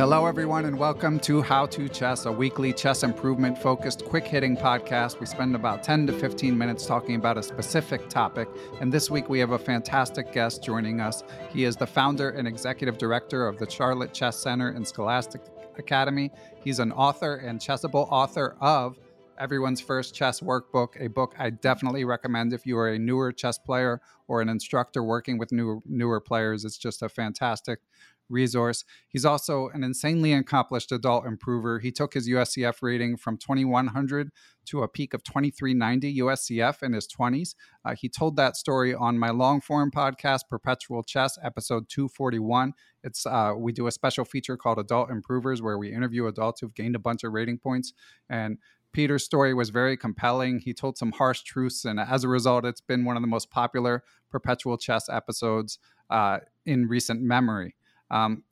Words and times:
Hello, 0.00 0.24
everyone, 0.24 0.64
and 0.64 0.78
welcome 0.78 1.20
to 1.20 1.42
How 1.42 1.66
to 1.66 1.86
Chess, 1.86 2.24
a 2.24 2.32
weekly 2.32 2.72
chess 2.72 3.02
improvement 3.02 3.58
focused, 3.58 4.02
quick 4.06 4.26
hitting 4.26 4.56
podcast. 4.56 5.20
We 5.20 5.26
spend 5.26 5.54
about 5.54 5.82
10 5.82 6.06
to 6.06 6.14
15 6.14 6.56
minutes 6.56 6.86
talking 6.86 7.16
about 7.16 7.36
a 7.36 7.42
specific 7.42 8.08
topic. 8.08 8.48
And 8.80 8.90
this 8.90 9.10
week 9.10 9.28
we 9.28 9.38
have 9.40 9.50
a 9.50 9.58
fantastic 9.58 10.32
guest 10.32 10.64
joining 10.64 11.02
us. 11.02 11.22
He 11.52 11.64
is 11.64 11.76
the 11.76 11.86
founder 11.86 12.30
and 12.30 12.48
executive 12.48 12.96
director 12.96 13.46
of 13.46 13.58
the 13.58 13.68
Charlotte 13.68 14.14
Chess 14.14 14.38
Center 14.38 14.70
and 14.70 14.88
Scholastic 14.88 15.42
Academy. 15.76 16.30
He's 16.64 16.78
an 16.78 16.92
author 16.92 17.34
and 17.34 17.60
Chessable 17.60 18.08
author 18.10 18.56
of 18.58 18.98
Everyone's 19.38 19.82
First 19.82 20.14
Chess 20.14 20.40
Workbook, 20.40 20.98
a 20.98 21.08
book 21.08 21.34
I 21.38 21.50
definitely 21.50 22.04
recommend 22.04 22.54
if 22.54 22.64
you 22.64 22.78
are 22.78 22.88
a 22.88 22.98
newer 22.98 23.32
chess 23.32 23.58
player 23.58 24.00
or 24.28 24.40
an 24.40 24.48
instructor 24.48 25.02
working 25.02 25.36
with 25.36 25.52
newer, 25.52 25.80
newer 25.84 26.20
players. 26.20 26.64
It's 26.64 26.78
just 26.78 27.02
a 27.02 27.08
fantastic 27.08 27.80
resource. 28.30 28.84
He's 29.08 29.24
also 29.24 29.68
an 29.68 29.82
insanely 29.82 30.32
accomplished 30.32 30.92
adult 30.92 31.26
improver. 31.26 31.78
He 31.78 31.90
took 31.90 32.14
his 32.14 32.28
USCF 32.28 32.76
rating 32.82 33.16
from 33.16 33.36
2100 33.36 34.30
to 34.66 34.82
a 34.82 34.88
peak 34.88 35.14
of 35.14 35.24
2390 35.24 36.18
USCF 36.18 36.82
in 36.82 36.92
his 36.92 37.08
20s. 37.08 37.54
Uh, 37.84 37.94
he 37.94 38.08
told 38.08 38.36
that 38.36 38.56
story 38.56 38.94
on 38.94 39.18
my 39.18 39.30
long 39.30 39.60
form 39.60 39.90
podcast, 39.90 40.42
Perpetual 40.48 41.02
Chess, 41.02 41.38
episode 41.42 41.88
241. 41.88 42.72
It's 43.02 43.26
uh, 43.26 43.54
we 43.56 43.72
do 43.72 43.86
a 43.86 43.92
special 43.92 44.24
feature 44.24 44.56
called 44.56 44.78
Adult 44.78 45.10
Improvers 45.10 45.62
where 45.62 45.78
we 45.78 45.92
interview 45.92 46.26
adults 46.26 46.60
who've 46.60 46.74
gained 46.74 46.94
a 46.94 47.00
bunch 47.00 47.24
of 47.24 47.32
rating 47.32 47.58
points. 47.58 47.92
And 48.28 48.58
Peter's 48.92 49.24
story 49.24 49.54
was 49.54 49.70
very 49.70 49.96
compelling. 49.96 50.60
He 50.60 50.74
told 50.74 50.98
some 50.98 51.12
harsh 51.12 51.42
truths, 51.42 51.84
and 51.84 52.00
as 52.00 52.24
a 52.24 52.28
result, 52.28 52.64
it's 52.64 52.80
been 52.80 53.04
one 53.04 53.16
of 53.16 53.22
the 53.22 53.28
most 53.28 53.50
popular 53.50 54.02
Perpetual 54.30 54.76
Chess 54.78 55.08
episodes 55.08 55.78
uh, 56.10 56.38
in 56.66 56.88
recent 56.88 57.22
memory. 57.22 57.76
Um, 58.10 58.44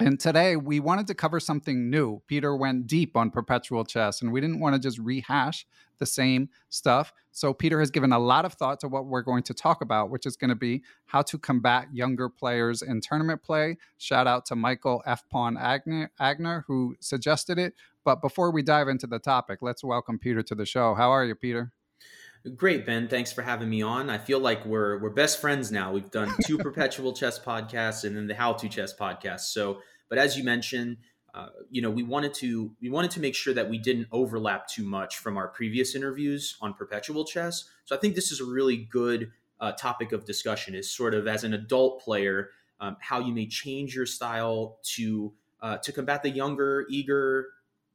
and 0.00 0.18
today 0.18 0.56
we 0.56 0.80
wanted 0.80 1.06
to 1.06 1.14
cover 1.14 1.38
something 1.38 1.88
new. 1.88 2.20
Peter 2.26 2.56
went 2.56 2.86
deep 2.86 3.16
on 3.16 3.30
perpetual 3.30 3.84
chess, 3.84 4.22
and 4.22 4.32
we 4.32 4.40
didn't 4.40 4.58
want 4.58 4.74
to 4.74 4.80
just 4.80 4.98
rehash 4.98 5.66
the 5.98 6.06
same 6.06 6.48
stuff. 6.68 7.12
So, 7.30 7.54
Peter 7.54 7.78
has 7.78 7.90
given 7.90 8.12
a 8.12 8.18
lot 8.18 8.44
of 8.44 8.54
thought 8.54 8.80
to 8.80 8.88
what 8.88 9.06
we're 9.06 9.22
going 9.22 9.44
to 9.44 9.54
talk 9.54 9.82
about, 9.82 10.10
which 10.10 10.26
is 10.26 10.36
going 10.36 10.48
to 10.48 10.56
be 10.56 10.82
how 11.06 11.22
to 11.22 11.38
combat 11.38 11.88
younger 11.92 12.28
players 12.28 12.82
in 12.82 13.00
tournament 13.00 13.42
play. 13.42 13.76
Shout 13.98 14.26
out 14.26 14.46
to 14.46 14.56
Michael 14.56 15.02
F. 15.06 15.28
Pawn 15.28 15.56
Agner, 15.56 16.08
Agner, 16.20 16.64
who 16.66 16.96
suggested 17.00 17.58
it. 17.58 17.74
But 18.04 18.20
before 18.20 18.50
we 18.50 18.62
dive 18.62 18.88
into 18.88 19.06
the 19.06 19.18
topic, 19.20 19.60
let's 19.62 19.84
welcome 19.84 20.18
Peter 20.18 20.42
to 20.42 20.54
the 20.54 20.66
show. 20.66 20.94
How 20.94 21.10
are 21.10 21.24
you, 21.24 21.34
Peter? 21.34 21.72
Great, 22.56 22.84
Ben. 22.84 23.08
Thanks 23.08 23.32
for 23.32 23.40
having 23.40 23.70
me 23.70 23.80
on. 23.80 24.10
I 24.10 24.18
feel 24.18 24.38
like 24.38 24.66
we're 24.66 24.98
we're 24.98 25.08
best 25.08 25.40
friends 25.40 25.72
now. 25.72 25.92
We've 25.92 26.10
done 26.10 26.30
two 26.44 26.58
perpetual 26.58 27.14
chess 27.14 27.38
podcasts 27.38 28.04
and 28.04 28.14
then 28.14 28.26
the 28.26 28.34
how 28.34 28.52
to 28.52 28.68
chess 28.68 28.94
podcast. 28.94 29.40
So, 29.40 29.80
but 30.10 30.18
as 30.18 30.36
you 30.36 30.44
mentioned, 30.44 30.98
uh, 31.32 31.48
you 31.70 31.80
know, 31.80 31.90
we 31.90 32.02
wanted 32.02 32.34
to 32.34 32.70
we 32.82 32.90
wanted 32.90 33.12
to 33.12 33.20
make 33.20 33.34
sure 33.34 33.54
that 33.54 33.70
we 33.70 33.78
didn't 33.78 34.08
overlap 34.12 34.68
too 34.68 34.84
much 34.84 35.16
from 35.16 35.38
our 35.38 35.48
previous 35.48 35.94
interviews 35.94 36.58
on 36.60 36.74
perpetual 36.74 37.24
chess. 37.24 37.64
So, 37.86 37.96
I 37.96 37.98
think 37.98 38.14
this 38.14 38.30
is 38.30 38.40
a 38.40 38.44
really 38.44 38.76
good 38.76 39.32
uh, 39.58 39.72
topic 39.72 40.12
of 40.12 40.26
discussion. 40.26 40.74
Is 40.74 40.90
sort 40.90 41.14
of 41.14 41.26
as 41.26 41.44
an 41.44 41.54
adult 41.54 42.02
player, 42.02 42.50
um, 42.78 42.98
how 43.00 43.20
you 43.20 43.32
may 43.32 43.46
change 43.46 43.96
your 43.96 44.06
style 44.06 44.80
to 44.96 45.32
uh, 45.62 45.78
to 45.78 45.92
combat 45.92 46.22
the 46.22 46.28
younger, 46.28 46.84
eager, 46.90 47.48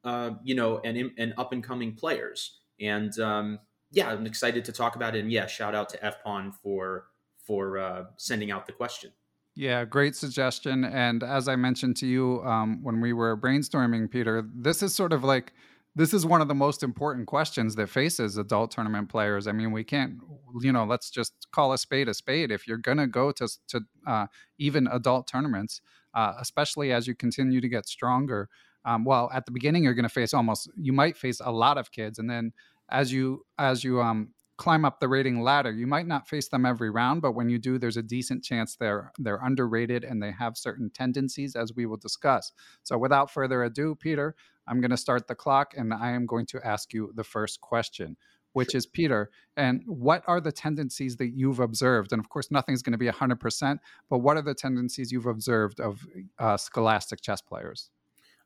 uh, 0.04 0.32
you 0.44 0.56
know, 0.56 0.80
and 0.80 1.12
and 1.20 1.36
up 1.38 1.54
and 1.54 1.64
coming 1.64 1.94
players. 1.94 2.58
And 2.82 3.18
um, 3.20 3.60
yeah, 3.92 4.10
I'm 4.10 4.26
excited 4.26 4.66
to 4.66 4.72
talk 4.72 4.96
about 4.96 5.16
it. 5.16 5.20
And 5.20 5.32
yeah, 5.32 5.48
shout 5.48 5.76
out 5.76 5.90
to 5.90 5.98
FPON 5.98 6.54
for 6.54 7.08
for 7.46 7.78
uh, 7.80 8.06
sending 8.18 8.52
out 8.52 8.68
the 8.68 8.74
question. 8.74 9.12
Yeah, 9.56 9.84
great 9.84 10.16
suggestion. 10.16 10.86
And 10.86 11.24
as 11.24 11.48
I 11.48 11.56
mentioned 11.56 11.98
to 11.98 12.08
you 12.08 12.42
um, 12.44 12.84
when 12.84 13.02
we 13.02 13.12
were 13.12 13.36
brainstorming, 13.36 14.10
Peter, 14.10 14.48
this 14.56 14.84
is 14.84 14.96
sort 14.96 15.12
of 15.12 15.24
like 15.24 15.54
this 15.96 16.14
is 16.14 16.26
one 16.26 16.40
of 16.40 16.48
the 16.48 16.56
most 16.56 16.84
important 16.84 17.28
questions 17.28 17.76
that 17.76 17.90
faces 17.90 18.38
adult 18.38 18.72
tournament 18.72 19.10
players. 19.10 19.48
I 19.48 19.52
mean, 19.52 19.72
we 19.72 19.84
can't, 19.84 20.20
you 20.62 20.72
know, 20.72 20.86
let's 20.86 21.10
just 21.10 21.48
call 21.52 21.74
a 21.74 21.78
spade 21.78 22.08
a 22.08 22.14
spade. 22.14 22.52
If 22.52 22.68
you're 22.68 22.78
to 23.00 23.08
go 23.08 23.32
to 23.32 23.50
to 23.70 23.82
uh, 24.08 24.28
even 24.60 24.88
adult 24.88 25.28
tournaments, 25.28 25.82
uh, 26.14 26.34
especially 26.40 26.94
as 26.94 27.08
you 27.08 27.16
continue 27.16 27.60
to 27.60 27.68
get 27.68 27.88
stronger, 27.88 28.48
um, 28.86 29.04
well, 29.04 29.30
at 29.34 29.46
the 29.46 29.52
beginning 29.52 29.84
you're 29.84 29.94
to 30.04 30.10
face 30.10 30.34
almost, 30.34 30.70
you 30.78 30.94
might 30.94 31.18
face 31.18 31.42
a 31.44 31.52
lot 31.52 31.78
of 31.78 31.92
kids, 31.92 32.20
and 32.20 32.30
then 32.30 32.54
as 32.92 33.12
you 33.12 33.46
as 33.58 33.84
you 33.84 34.02
um, 34.02 34.34
climb 34.60 34.84
up 34.84 35.00
the 35.00 35.08
rating 35.08 35.42
ladder, 35.42 35.72
you 35.72 35.88
might 35.88 36.06
not 36.06 36.28
face 36.28 36.50
them 36.50 36.66
every 36.66 36.90
round, 36.90 37.22
but 37.22 37.32
when 37.32 37.50
you 37.50 37.58
do, 37.58 37.80
there's 37.80 37.98
a 37.98 38.04
decent 38.04 38.44
chance 38.44 38.76
they're 38.76 39.12
they're 39.18 39.40
underrated 39.42 40.04
and 40.04 40.22
they 40.22 40.32
have 40.32 40.58
certain 40.58 40.92
tendencies, 40.94 41.56
as 41.56 41.74
we 41.74 41.86
will 41.86 41.98
discuss. 41.98 42.52
So, 42.84 42.98
without 42.98 43.32
further 43.32 43.64
ado, 43.64 43.96
Peter, 43.96 44.36
I'm 44.68 44.82
going 44.82 44.92
to 44.92 44.98
start 44.98 45.28
the 45.28 45.36
clock, 45.36 45.74
and 45.76 45.94
I 45.94 46.12
am 46.12 46.26
going 46.26 46.46
to 46.48 46.60
ask 46.66 46.94
you 46.94 47.12
the 47.16 47.24
first 47.24 47.62
question, 47.62 48.18
which 48.54 48.72
sure. 48.72 48.78
is 48.80 48.86
Peter, 48.86 49.32
and 49.56 49.82
what 49.88 50.24
are 50.28 50.42
the 50.42 50.52
tendencies 50.52 51.16
that 51.18 51.30
you've 51.30 51.60
observed? 51.60 52.12
And 52.12 52.20
of 52.20 52.30
course, 52.30 52.52
nothing's 52.52 52.84
going 52.84 52.92
to 52.92 52.98
be 52.98 53.08
100%, 53.08 53.80
but 54.10 54.20
what 54.20 54.38
are 54.38 54.42
the 54.42 54.54
tendencies 54.54 55.12
you've 55.12 55.26
observed 55.26 55.80
of 55.80 56.06
uh, 56.38 56.58
scholastic 56.58 57.22
chess 57.22 57.42
players? 57.42 57.90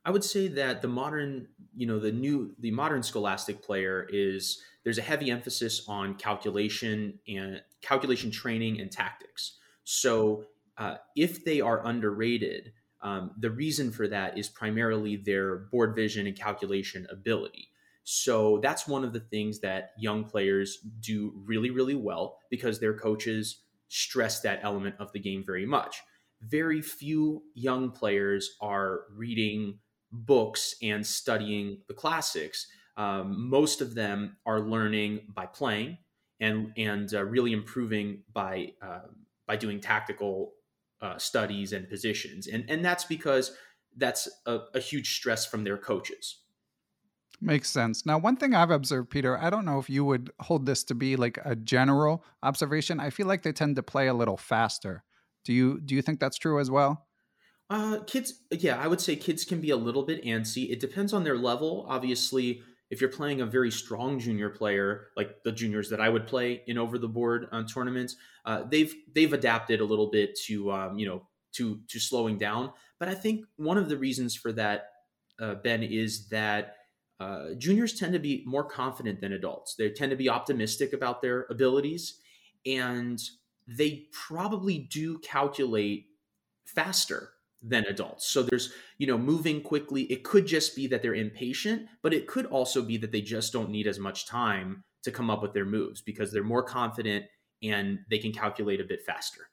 I 0.05 0.11
would 0.11 0.23
say 0.23 0.47
that 0.49 0.81
the 0.81 0.87
modern, 0.87 1.47
you 1.75 1.87
know, 1.87 1.99
the 1.99 2.11
new, 2.11 2.55
the 2.59 2.71
modern 2.71 3.03
scholastic 3.03 3.61
player 3.61 4.07
is 4.11 4.61
there's 4.83 4.97
a 4.97 5.01
heavy 5.03 5.31
emphasis 5.31 5.85
on 5.87 6.15
calculation 6.15 7.19
and 7.27 7.61
calculation 7.81 8.29
training 8.31 8.81
and 8.81 8.91
tactics. 8.91 9.57
So 9.85 10.45
uh, 10.77 10.95
if 11.15 11.45
they 11.45 11.61
are 11.61 11.85
underrated, 11.85 12.73
um, 13.01 13.31
the 13.37 13.51
reason 13.51 13.91
for 13.91 14.07
that 14.07 14.37
is 14.37 14.49
primarily 14.49 15.17
their 15.17 15.57
board 15.71 15.95
vision 15.95 16.27
and 16.27 16.37
calculation 16.37 17.07
ability. 17.09 17.69
So 18.03 18.59
that's 18.61 18.87
one 18.87 19.05
of 19.05 19.13
the 19.13 19.19
things 19.21 19.59
that 19.59 19.91
young 19.97 20.25
players 20.25 20.79
do 20.99 21.33
really, 21.45 21.69
really 21.69 21.95
well 21.95 22.37
because 22.49 22.79
their 22.79 22.93
coaches 22.93 23.61
stress 23.87 24.41
that 24.41 24.59
element 24.63 24.95
of 24.99 25.11
the 25.13 25.19
game 25.19 25.43
very 25.45 25.65
much. 25.65 26.01
Very 26.41 26.81
few 26.81 27.43
young 27.53 27.91
players 27.91 28.57
are 28.59 29.01
reading 29.15 29.79
books 30.13 30.75
and 30.81 31.05
studying 31.05 31.79
the 31.87 31.93
classics. 31.93 32.67
Um, 32.95 33.49
most 33.49 33.81
of 33.81 33.95
them 33.95 34.37
are 34.45 34.61
learning 34.61 35.21
by 35.33 35.47
playing 35.47 35.97
and 36.39 36.71
and 36.77 37.13
uh, 37.13 37.23
really 37.23 37.51
improving 37.51 38.23
by 38.31 38.73
uh, 38.81 39.07
by 39.47 39.55
doing 39.55 39.79
tactical 39.79 40.53
uh, 41.01 41.17
studies 41.17 41.73
and 41.73 41.89
positions, 41.89 42.47
and 42.47 42.65
and 42.69 42.85
that's 42.85 43.03
because 43.03 43.57
that's 43.97 44.27
a, 44.45 44.59
a 44.73 44.79
huge 44.79 45.15
stress 45.15 45.45
from 45.45 45.63
their 45.63 45.77
coaches. 45.77 46.39
Makes 47.41 47.69
sense. 47.69 48.05
Now, 48.05 48.17
one 48.17 48.37
thing 48.37 48.55
I've 48.55 48.71
observed, 48.71 49.09
Peter, 49.09 49.37
I 49.37 49.49
don't 49.49 49.65
know 49.65 49.77
if 49.77 49.89
you 49.89 50.05
would 50.05 50.31
hold 50.39 50.65
this 50.65 50.83
to 50.85 50.95
be 50.95 51.15
like 51.15 51.39
a 51.43 51.55
general 51.55 52.23
observation. 52.41 52.99
I 52.99 53.09
feel 53.09 53.27
like 53.27 53.43
they 53.43 53.51
tend 53.51 53.75
to 53.75 53.83
play 53.83 54.07
a 54.07 54.13
little 54.13 54.37
faster. 54.37 55.03
Do 55.43 55.51
you 55.51 55.81
do 55.81 55.95
you 55.95 56.01
think 56.01 56.19
that's 56.19 56.37
true 56.37 56.59
as 56.59 56.71
well? 56.71 57.07
Uh, 57.73 57.97
kids, 58.05 58.35
yeah, 58.51 58.79
I 58.79 58.87
would 58.87 59.01
say 59.01 59.15
kids 59.15 59.43
can 59.43 59.59
be 59.59 59.71
a 59.71 59.75
little 59.75 60.03
bit 60.03 60.23
antsy. 60.23 60.69
It 60.69 60.79
depends 60.79 61.11
on 61.11 61.23
their 61.23 61.39
level. 61.39 61.87
Obviously, 61.89 62.61
if 62.91 63.01
you're 63.01 63.09
playing 63.09 63.41
a 63.41 63.47
very 63.47 63.71
strong 63.71 64.19
junior 64.19 64.51
player, 64.51 65.07
like 65.17 65.41
the 65.43 65.51
juniors 65.51 65.89
that 65.89 65.99
I 65.99 66.07
would 66.07 66.27
play 66.27 66.61
in 66.67 66.77
over 66.77 66.99
the 66.99 67.07
board 67.07 67.47
on 67.51 67.65
tournaments, 67.65 68.15
uh, 68.45 68.65
they've 68.69 68.93
they've 69.15 69.33
adapted 69.33 69.81
a 69.81 69.85
little 69.85 70.11
bit 70.11 70.37
to 70.45 70.71
um, 70.71 70.99
you 70.99 71.07
know 71.07 71.27
to 71.53 71.79
to 71.87 71.99
slowing 71.99 72.37
down. 72.37 72.71
But 72.99 73.09
I 73.09 73.15
think 73.15 73.43
one 73.55 73.79
of 73.79 73.89
the 73.89 73.97
reasons 73.97 74.35
for 74.35 74.51
that, 74.51 74.91
uh, 75.41 75.55
Ben, 75.55 75.81
is 75.81 76.29
that 76.29 76.75
uh, 77.19 77.55
juniors 77.57 77.97
tend 77.97 78.13
to 78.13 78.19
be 78.19 78.43
more 78.45 78.65
confident 78.65 79.19
than 79.19 79.33
adults. 79.33 79.73
They 79.73 79.89
tend 79.89 80.11
to 80.11 80.15
be 80.15 80.29
optimistic 80.29 80.93
about 80.93 81.23
their 81.23 81.47
abilities, 81.49 82.19
and 82.67 83.19
they 83.67 84.09
probably 84.11 84.77
do 84.77 85.17
calculate 85.17 86.05
faster 86.65 87.32
than 87.63 87.85
adults. 87.85 88.27
So 88.27 88.43
there's, 88.43 88.73
you 88.97 89.07
know, 89.07 89.17
moving 89.17 89.61
quickly. 89.61 90.03
It 90.03 90.23
could 90.23 90.45
just 90.45 90.75
be 90.75 90.85
that 90.87 91.01
they're 91.01 91.15
impatient, 91.15 91.87
but 92.01 92.13
it 92.13 92.27
could 92.27 92.45
also 92.47 92.81
be 92.81 92.97
that 92.97 93.11
they 93.11 93.21
just 93.21 93.53
don't 93.53 93.69
need 93.69 93.87
as 93.87 93.99
much 93.99 94.27
time 94.27 94.83
to 95.03 95.11
come 95.11 95.29
up 95.29 95.41
with 95.41 95.53
their 95.53 95.65
moves 95.65 96.01
because 96.01 96.31
they're 96.31 96.43
more 96.43 96.63
confident 96.63 97.25
and 97.61 97.99
they 98.09 98.17
can 98.17 98.33
calculate 98.33 98.81
a 98.81 98.83
bit 98.83 99.01
faster. 99.01 99.49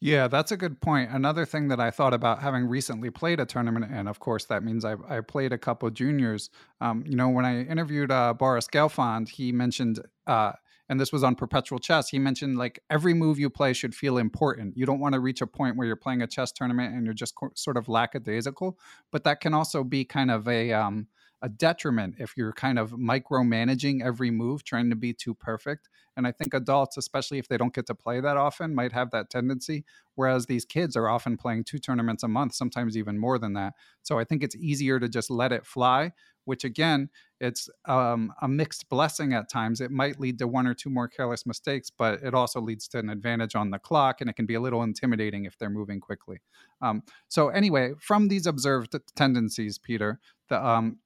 Yeah, 0.00 0.28
that's 0.28 0.52
a 0.52 0.56
good 0.56 0.80
point. 0.80 1.10
Another 1.12 1.46
thing 1.46 1.68
that 1.68 1.80
I 1.80 1.90
thought 1.90 2.12
about 2.12 2.42
having 2.42 2.66
recently 2.66 3.10
played 3.10 3.40
a 3.40 3.46
tournament, 3.46 3.86
and 3.90 4.08
of 4.08 4.20
course 4.20 4.44
that 4.46 4.62
means 4.62 4.84
I, 4.84 4.96
I 5.08 5.20
played 5.20 5.52
a 5.52 5.58
couple 5.58 5.88
juniors. 5.90 6.50
Um, 6.80 7.04
you 7.06 7.16
know, 7.16 7.30
when 7.30 7.46
I 7.46 7.62
interviewed 7.62 8.10
uh, 8.10 8.34
Boris 8.34 8.66
Gelfand, 8.66 9.30
he 9.30 9.50
mentioned 9.50 10.00
uh, 10.26 10.52
and 10.88 11.00
this 11.00 11.12
was 11.12 11.24
on 11.24 11.34
perpetual 11.34 11.78
chess 11.78 12.08
he 12.08 12.18
mentioned 12.18 12.56
like 12.58 12.80
every 12.90 13.14
move 13.14 13.38
you 13.38 13.50
play 13.50 13.72
should 13.72 13.94
feel 13.94 14.18
important 14.18 14.76
you 14.76 14.86
don't 14.86 15.00
want 15.00 15.12
to 15.14 15.20
reach 15.20 15.40
a 15.40 15.46
point 15.46 15.76
where 15.76 15.86
you're 15.86 15.96
playing 15.96 16.22
a 16.22 16.26
chess 16.26 16.52
tournament 16.52 16.94
and 16.94 17.04
you're 17.04 17.14
just 17.14 17.34
co- 17.34 17.50
sort 17.54 17.76
of 17.76 17.88
lackadaisical 17.88 18.78
but 19.10 19.24
that 19.24 19.40
can 19.40 19.54
also 19.54 19.84
be 19.84 20.04
kind 20.04 20.30
of 20.30 20.46
a 20.48 20.72
um, 20.72 21.06
a 21.44 21.48
detriment 21.48 22.14
if 22.18 22.32
you're 22.38 22.54
kind 22.54 22.78
of 22.78 22.92
micromanaging 22.92 24.02
every 24.02 24.30
move, 24.30 24.64
trying 24.64 24.88
to 24.88 24.96
be 24.96 25.12
too 25.12 25.34
perfect. 25.34 25.90
And 26.16 26.26
I 26.26 26.32
think 26.32 26.54
adults, 26.54 26.96
especially 26.96 27.38
if 27.38 27.48
they 27.48 27.58
don't 27.58 27.74
get 27.74 27.84
to 27.88 27.94
play 27.94 28.18
that 28.20 28.38
often, 28.38 28.74
might 28.74 28.92
have 28.92 29.10
that 29.10 29.28
tendency. 29.28 29.84
Whereas 30.14 30.46
these 30.46 30.64
kids 30.64 30.96
are 30.96 31.06
often 31.06 31.36
playing 31.36 31.64
two 31.64 31.78
tournaments 31.78 32.22
a 32.22 32.28
month, 32.28 32.54
sometimes 32.54 32.96
even 32.96 33.18
more 33.18 33.38
than 33.38 33.52
that. 33.54 33.74
So 34.02 34.18
I 34.18 34.24
think 34.24 34.42
it's 34.42 34.56
easier 34.56 34.98
to 34.98 35.06
just 35.06 35.30
let 35.30 35.52
it 35.52 35.66
fly, 35.66 36.12
which 36.44 36.64
again, 36.64 37.08
it's 37.40 37.68
um, 37.86 38.32
a 38.40 38.48
mixed 38.48 38.88
blessing 38.88 39.34
at 39.34 39.50
times. 39.50 39.80
It 39.80 39.90
might 39.90 40.20
lead 40.20 40.38
to 40.38 40.48
one 40.48 40.66
or 40.66 40.74
two 40.74 40.90
more 40.90 41.08
careless 41.08 41.46
mistakes, 41.46 41.90
but 41.90 42.22
it 42.22 42.34
also 42.34 42.60
leads 42.60 42.88
to 42.88 42.98
an 42.98 43.10
advantage 43.10 43.54
on 43.54 43.70
the 43.70 43.78
clock, 43.78 44.20
and 44.20 44.30
it 44.30 44.36
can 44.36 44.46
be 44.46 44.54
a 44.54 44.60
little 44.60 44.82
intimidating 44.82 45.44
if 45.44 45.58
they're 45.58 45.70
moving 45.70 46.00
quickly. 46.00 46.40
Um, 46.80 47.02
so, 47.28 47.48
anyway, 47.48 47.92
from 48.00 48.28
these 48.28 48.46
observed 48.46 48.94
tendencies, 49.14 49.78
Peter, 49.78 50.20
the 50.48 50.64
um, 50.64 50.98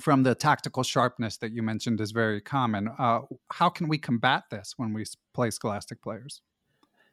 from 0.00 0.22
the 0.22 0.34
tactical 0.34 0.82
sharpness 0.82 1.38
that 1.38 1.52
you 1.52 1.62
mentioned 1.62 2.00
is 2.00 2.12
very 2.12 2.40
common. 2.40 2.88
Uh, 2.98 3.20
how 3.52 3.68
can 3.68 3.88
we 3.88 3.98
combat 3.98 4.44
this 4.50 4.74
when 4.76 4.92
we 4.92 5.04
play 5.34 5.50
Scholastic 5.50 6.02
players? 6.02 6.42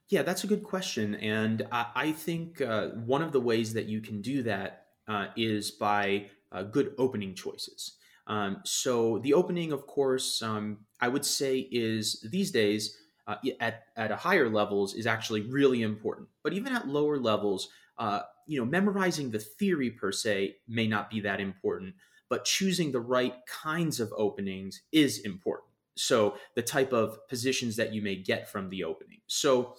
Yeah, 0.10 0.22
that's 0.22 0.44
a 0.44 0.48
good 0.48 0.64
question. 0.64 1.16
And 1.16 1.68
I, 1.72 1.86
I 1.96 2.12
think 2.12 2.62
uh, 2.62 2.90
one 2.90 3.24
of 3.24 3.32
the 3.32 3.40
ways 3.40 3.74
that 3.74 3.86
you 3.86 4.02
can 4.02 4.22
do 4.22 4.44
that 4.44 4.86
uh, 5.08 5.28
is 5.36 5.72
by 5.72 6.28
uh, 6.52 6.64
good 6.64 6.94
opening 6.98 7.34
choices. 7.34 7.98
Um, 8.28 8.58
so 8.66 9.20
the 9.20 9.34
opening, 9.34 9.72
of 9.72 9.86
course, 9.86 10.42
um, 10.42 10.80
I 11.00 11.08
would 11.08 11.26
say 11.26 11.60
is 11.72 12.26
these 12.32 12.52
days 12.52 12.98
uh, 13.28 13.36
at, 13.60 13.84
at 13.96 14.12
a 14.12 14.16
higher 14.16 14.50
levels 14.50 14.96
is 14.96 15.06
actually 15.06 15.42
really 15.42 15.82
important. 15.82 16.28
But 16.44 16.54
even 16.54 16.76
at 16.76 16.88
lower 16.88 17.18
levels, 17.18 17.70
uh, 17.98 18.22
you 18.48 18.60
know, 18.60 18.66
memorizing 18.66 19.32
the 19.32 19.40
theory 19.40 19.92
per 19.92 20.12
se 20.12 20.56
may 20.68 20.88
not 20.88 21.10
be 21.10 21.22
that 21.22 21.40
important 21.40 21.96
but 22.30 22.46
choosing 22.46 22.92
the 22.92 23.00
right 23.00 23.36
kinds 23.48 24.00
of 24.00 24.14
openings 24.18 24.82
is 24.92 25.20
important. 25.20 25.70
So, 25.98 26.36
the 26.56 26.62
type 26.62 26.92
of 26.92 27.26
positions 27.30 27.76
that 27.78 27.94
you 27.94 28.02
may 28.02 28.16
get 28.16 28.50
from 28.50 28.70
the 28.70 28.84
opening. 28.84 29.22
So, 29.28 29.76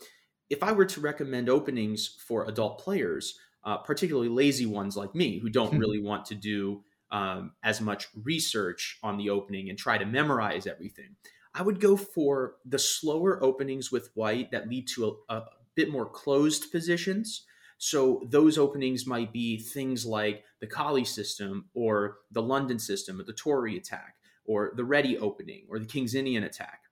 if 0.48 0.62
I 0.62 0.72
were 0.72 0.86
to 0.86 1.00
recommend 1.00 1.48
openings 1.48 2.06
for 2.26 2.46
adult 2.46 2.78
players, 2.78 3.38
uh, 3.66 3.78
particularly 3.78 4.28
lazy 4.28 4.64
ones 4.64 4.96
like 4.96 5.14
me 5.14 5.38
who 5.40 5.50
don't 5.50 5.76
really 5.78 6.00
want 6.00 6.24
to 6.26 6.34
do 6.34 6.82
um, 7.10 7.52
as 7.62 7.80
much 7.80 8.06
research 8.24 8.98
on 9.02 9.18
the 9.18 9.28
opening 9.28 9.68
and 9.68 9.78
try 9.78 9.98
to 9.98 10.06
memorize 10.06 10.66
everything, 10.66 11.16
I 11.52 11.62
would 11.62 11.80
go 11.80 11.96
for 11.96 12.54
the 12.64 12.78
slower 12.78 13.42
openings 13.42 13.90
with 13.90 14.10
white 14.14 14.50
that 14.52 14.68
lead 14.68 14.88
to 14.94 15.18
a, 15.28 15.34
a 15.34 15.44
bit 15.74 15.90
more 15.90 16.06
closed 16.06 16.70
positions. 16.70 17.44
So 17.78 18.22
those 18.30 18.56
openings 18.56 19.06
might 19.06 19.32
be 19.32 19.58
things 19.58 20.06
like 20.06 20.44
the 20.60 20.66
Colle 20.66 21.04
system 21.04 21.66
or 21.74 22.18
the 22.30 22.42
London 22.42 22.78
system 22.78 23.20
or 23.20 23.24
the 23.24 23.32
Torre 23.32 23.68
attack 23.68 24.14
or 24.44 24.72
the 24.76 24.82
Reti 24.82 25.18
opening 25.20 25.66
or 25.68 25.78
the 25.78 25.86
King's 25.86 26.14
Indian 26.14 26.44
attack. 26.44 26.82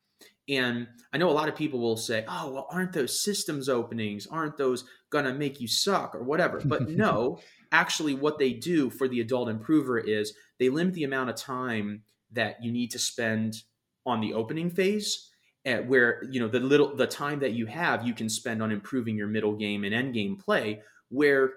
And 0.49 0.89
I 1.13 1.19
know 1.19 1.31
a 1.31 1.33
lot 1.33 1.49
of 1.49 1.57
people 1.57 1.81
will 1.81 1.97
say, 1.97 2.25
oh, 2.29 2.53
well, 2.53 2.69
aren't 2.71 2.93
those 2.93 3.19
systems 3.19 3.69
openings? 3.69 4.27
Aren't 4.27 4.59
those 4.59 4.85
going 5.11 5.25
to 5.25 5.33
make 5.33 5.61
you 5.61 5.69
suck 5.69 6.15
or 6.15 6.23
whatever? 6.23 6.61
But 6.65 6.89
no, 6.89 7.41
actually, 7.73 8.15
what 8.15 8.39
they 8.39 8.53
do 8.53 8.91
for 8.91 9.09
the 9.09 9.21
adult 9.21 9.49
improver 9.49 9.99
is 9.99 10.35
they 10.59 10.69
limit 10.69 10.95
the 10.95 11.05
amount 11.05 11.31
of 11.31 11.37
time 11.37 12.03
that 12.33 12.63
you 12.63 12.71
need 12.71 12.91
to 12.91 12.99
spend 12.99 13.63
on 14.05 14.21
the 14.21 14.35
opening 14.35 14.71
phase 14.71 15.31
at 15.65 15.87
where 15.87 16.23
you 16.31 16.41
know 16.41 16.49
the 16.49 16.61
little 16.61 16.95
the 16.95 17.07
time 17.07 17.41
that 17.41 17.53
you 17.53 17.67
have 17.67 18.07
you 18.07 18.13
can 18.13 18.29
spend 18.29 18.63
on 18.63 18.71
improving 18.71 19.17
your 19.17 19.27
middle 19.27 19.55
game 19.55 19.85
and 19.85 19.95
end 19.95 20.13
game 20.13 20.37
play 20.37 20.83
where 21.09 21.55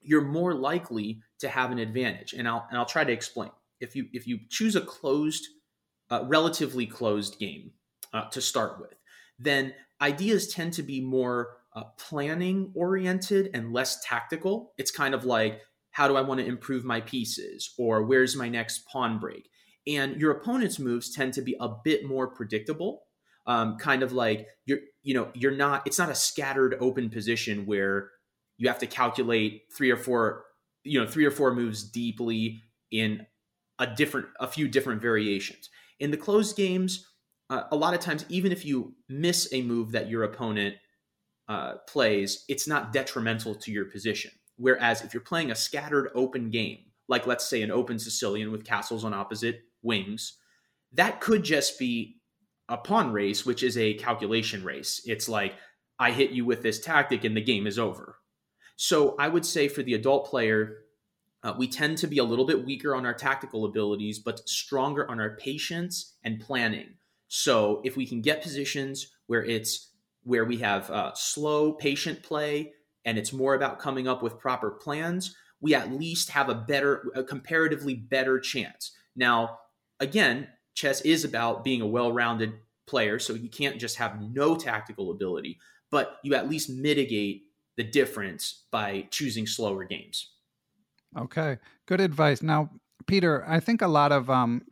you're 0.00 0.22
more 0.22 0.54
likely 0.54 1.20
to 1.38 1.48
have 1.48 1.70
an 1.70 1.78
advantage 1.78 2.32
and 2.32 2.48
I'll 2.48 2.66
and 2.70 2.78
I'll 2.78 2.86
try 2.86 3.04
to 3.04 3.12
explain 3.12 3.50
if 3.80 3.94
you 3.94 4.06
if 4.12 4.26
you 4.26 4.40
choose 4.48 4.76
a 4.76 4.80
closed 4.80 5.46
uh, 6.10 6.24
relatively 6.26 6.86
closed 6.86 7.38
game 7.38 7.72
uh, 8.14 8.28
to 8.30 8.40
start 8.40 8.80
with 8.80 8.94
then 9.38 9.74
ideas 10.00 10.48
tend 10.48 10.72
to 10.72 10.82
be 10.82 11.00
more 11.00 11.56
uh, 11.74 11.84
planning 11.98 12.70
oriented 12.74 13.50
and 13.52 13.72
less 13.72 14.00
tactical. 14.04 14.72
It's 14.78 14.90
kind 14.90 15.14
of 15.14 15.24
like 15.24 15.60
how 15.90 16.08
do 16.08 16.16
I 16.16 16.22
want 16.22 16.40
to 16.40 16.46
improve 16.46 16.84
my 16.84 17.00
pieces? 17.00 17.72
Or 17.78 18.02
where's 18.02 18.36
my 18.36 18.48
next 18.48 18.86
pawn 18.86 19.18
break? 19.18 19.48
And 19.86 20.20
your 20.20 20.32
opponent's 20.32 20.78
moves 20.78 21.14
tend 21.14 21.34
to 21.34 21.42
be 21.42 21.56
a 21.60 21.68
bit 21.84 22.04
more 22.04 22.28
predictable 22.28 23.02
um, 23.46 23.76
kind 23.76 24.02
of 24.02 24.12
like 24.12 24.46
you're 24.66 24.78
you 25.02 25.14
know 25.14 25.28
you're 25.34 25.52
not 25.52 25.82
it's 25.86 25.98
not 25.98 26.10
a 26.10 26.14
scattered 26.14 26.76
open 26.80 27.10
position 27.10 27.66
where 27.66 28.10
you 28.56 28.68
have 28.68 28.78
to 28.78 28.86
calculate 28.86 29.62
three 29.76 29.90
or 29.90 29.96
four 29.96 30.44
you 30.82 31.00
know 31.00 31.06
three 31.06 31.24
or 31.24 31.30
four 31.30 31.54
moves 31.54 31.84
deeply 31.84 32.62
in 32.90 33.26
a 33.78 33.86
different 33.86 34.28
a 34.40 34.46
few 34.46 34.68
different 34.68 35.02
variations. 35.02 35.68
In 36.00 36.10
the 36.10 36.16
closed 36.16 36.56
games 36.56 37.06
uh, 37.50 37.64
a 37.70 37.76
lot 37.76 37.94
of 37.94 38.00
times 38.00 38.24
even 38.28 38.52
if 38.52 38.64
you 38.64 38.94
miss 39.08 39.48
a 39.52 39.62
move 39.62 39.92
that 39.92 40.08
your 40.08 40.24
opponent 40.24 40.76
uh, 41.48 41.74
plays 41.88 42.44
it's 42.48 42.66
not 42.66 42.92
detrimental 42.92 43.54
to 43.54 43.70
your 43.70 43.84
position 43.84 44.30
whereas 44.56 45.02
if 45.02 45.12
you're 45.12 45.20
playing 45.20 45.50
a 45.50 45.54
scattered 45.54 46.10
open 46.14 46.50
game 46.50 46.78
like 47.08 47.26
let's 47.26 47.46
say 47.46 47.62
an 47.62 47.70
open 47.70 47.98
sicilian 47.98 48.50
with 48.50 48.64
castles 48.64 49.04
on 49.04 49.12
opposite 49.12 49.62
wings 49.82 50.38
that 50.92 51.20
could 51.20 51.42
just 51.42 51.78
be 51.78 52.16
a 52.68 52.76
pawn 52.76 53.12
race, 53.12 53.44
which 53.44 53.62
is 53.62 53.76
a 53.76 53.94
calculation 53.94 54.64
race. 54.64 55.02
It's 55.04 55.28
like 55.28 55.54
I 55.98 56.10
hit 56.10 56.30
you 56.30 56.44
with 56.44 56.62
this 56.62 56.80
tactic 56.80 57.24
and 57.24 57.36
the 57.36 57.42
game 57.42 57.66
is 57.66 57.78
over. 57.78 58.16
So 58.76 59.14
I 59.18 59.28
would 59.28 59.46
say 59.46 59.68
for 59.68 59.82
the 59.82 59.94
adult 59.94 60.28
player, 60.28 60.78
uh, 61.42 61.54
we 61.58 61.68
tend 61.68 61.98
to 61.98 62.06
be 62.06 62.18
a 62.18 62.24
little 62.24 62.46
bit 62.46 62.64
weaker 62.64 62.94
on 62.94 63.04
our 63.04 63.14
tactical 63.14 63.66
abilities, 63.66 64.18
but 64.18 64.48
stronger 64.48 65.08
on 65.10 65.20
our 65.20 65.36
patience 65.36 66.14
and 66.24 66.40
planning. 66.40 66.94
So 67.36 67.80
if 67.82 67.96
we 67.96 68.06
can 68.06 68.20
get 68.20 68.42
positions 68.42 69.08
where 69.26 69.44
it's 69.44 69.90
where 70.22 70.44
we 70.44 70.58
have 70.58 70.88
uh, 70.88 71.14
slow, 71.14 71.72
patient 71.72 72.22
play, 72.22 72.74
and 73.04 73.18
it's 73.18 73.32
more 73.32 73.56
about 73.56 73.80
coming 73.80 74.06
up 74.06 74.22
with 74.22 74.38
proper 74.38 74.70
plans, 74.70 75.34
we 75.60 75.74
at 75.74 75.90
least 75.90 76.30
have 76.30 76.48
a 76.48 76.54
better, 76.54 77.10
a 77.16 77.24
comparatively 77.24 77.96
better 77.96 78.38
chance. 78.38 78.92
Now, 79.16 79.58
again, 79.98 80.46
chess 80.74 81.00
is 81.00 81.24
about 81.24 81.64
being 81.64 81.80
a 81.80 81.88
well-rounded 81.88 82.52
player, 82.86 83.18
so 83.18 83.34
you 83.34 83.48
can't 83.48 83.80
just 83.80 83.96
have 83.96 84.22
no 84.22 84.54
tactical 84.54 85.10
ability, 85.10 85.58
but 85.90 86.18
you 86.22 86.36
at 86.36 86.48
least 86.48 86.70
mitigate 86.70 87.46
the 87.76 87.82
difference 87.82 88.62
by 88.70 89.08
choosing 89.10 89.48
slower 89.48 89.82
games. 89.82 90.34
Okay, 91.18 91.58
good 91.86 92.00
advice. 92.00 92.42
Now, 92.42 92.70
Peter, 93.08 93.44
I 93.48 93.58
think 93.58 93.82
a 93.82 93.88
lot 93.88 94.12
of 94.12 94.30
um, 94.30 94.62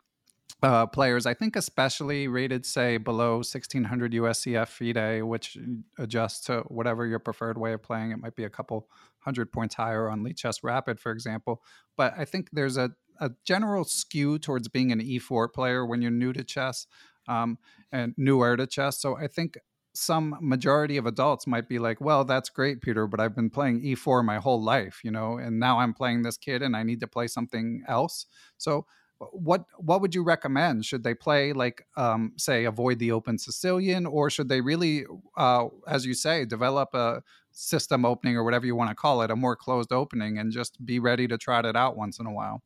uh, 0.62 0.86
players, 0.86 1.26
I 1.26 1.34
think 1.34 1.56
especially 1.56 2.28
rated, 2.28 2.64
say, 2.64 2.96
below 2.96 3.36
1600 3.36 4.12
USCF 4.12 4.68
FIDE, 4.68 5.22
which 5.24 5.58
adjusts 5.98 6.42
to 6.46 6.60
whatever 6.68 7.06
your 7.06 7.18
preferred 7.18 7.58
way 7.58 7.72
of 7.72 7.82
playing. 7.82 8.12
It 8.12 8.18
might 8.18 8.36
be 8.36 8.44
a 8.44 8.50
couple 8.50 8.88
hundred 9.18 9.52
points 9.52 9.74
higher 9.74 10.08
on 10.08 10.24
Lichess 10.24 10.62
Rapid, 10.62 11.00
for 11.00 11.10
example. 11.10 11.62
But 11.96 12.14
I 12.16 12.24
think 12.24 12.48
there's 12.52 12.76
a 12.76 12.92
a 13.20 13.30
general 13.44 13.84
skew 13.84 14.38
towards 14.38 14.68
being 14.68 14.90
an 14.90 15.00
e4 15.00 15.52
player 15.52 15.86
when 15.86 16.02
you're 16.02 16.10
new 16.10 16.32
to 16.32 16.42
chess 16.42 16.86
um, 17.28 17.56
and 17.92 18.14
newer 18.16 18.56
to 18.56 18.66
chess. 18.66 19.00
So 19.00 19.16
I 19.16 19.28
think 19.28 19.58
some 19.94 20.36
majority 20.40 20.96
of 20.96 21.06
adults 21.06 21.46
might 21.46 21.68
be 21.68 21.78
like, 21.78 22.00
well, 22.00 22.24
that's 22.24 22.48
great, 22.48 22.80
Peter, 22.80 23.06
but 23.06 23.20
I've 23.20 23.36
been 23.36 23.50
playing 23.50 23.82
e4 23.82 24.24
my 24.24 24.38
whole 24.38 24.62
life, 24.62 25.00
you 25.04 25.10
know, 25.10 25.36
and 25.38 25.60
now 25.60 25.78
I'm 25.78 25.94
playing 25.94 26.22
this 26.22 26.36
kid 26.36 26.62
and 26.62 26.74
I 26.74 26.82
need 26.82 27.00
to 27.00 27.06
play 27.06 27.26
something 27.28 27.84
else. 27.86 28.26
So 28.56 28.86
what 29.32 29.64
what 29.78 30.00
would 30.00 30.14
you 30.14 30.22
recommend? 30.22 30.84
Should 30.84 31.04
they 31.04 31.14
play 31.14 31.52
like 31.52 31.86
um, 31.96 32.32
say 32.36 32.64
avoid 32.64 32.98
the 32.98 33.12
open 33.12 33.38
Sicilian, 33.38 34.06
or 34.06 34.30
should 34.30 34.48
they 34.48 34.60
really, 34.60 35.04
uh, 35.36 35.66
as 35.86 36.06
you 36.06 36.14
say, 36.14 36.44
develop 36.44 36.94
a 36.94 37.22
system 37.52 38.04
opening 38.04 38.36
or 38.36 38.44
whatever 38.44 38.66
you 38.66 38.74
want 38.74 38.90
to 38.90 38.94
call 38.94 39.22
it, 39.22 39.30
a 39.30 39.36
more 39.36 39.56
closed 39.56 39.92
opening, 39.92 40.38
and 40.38 40.52
just 40.52 40.84
be 40.84 40.98
ready 40.98 41.28
to 41.28 41.38
try 41.38 41.60
it 41.60 41.76
out 41.76 41.96
once 41.96 42.18
in 42.18 42.26
a 42.26 42.32
while? 42.32 42.62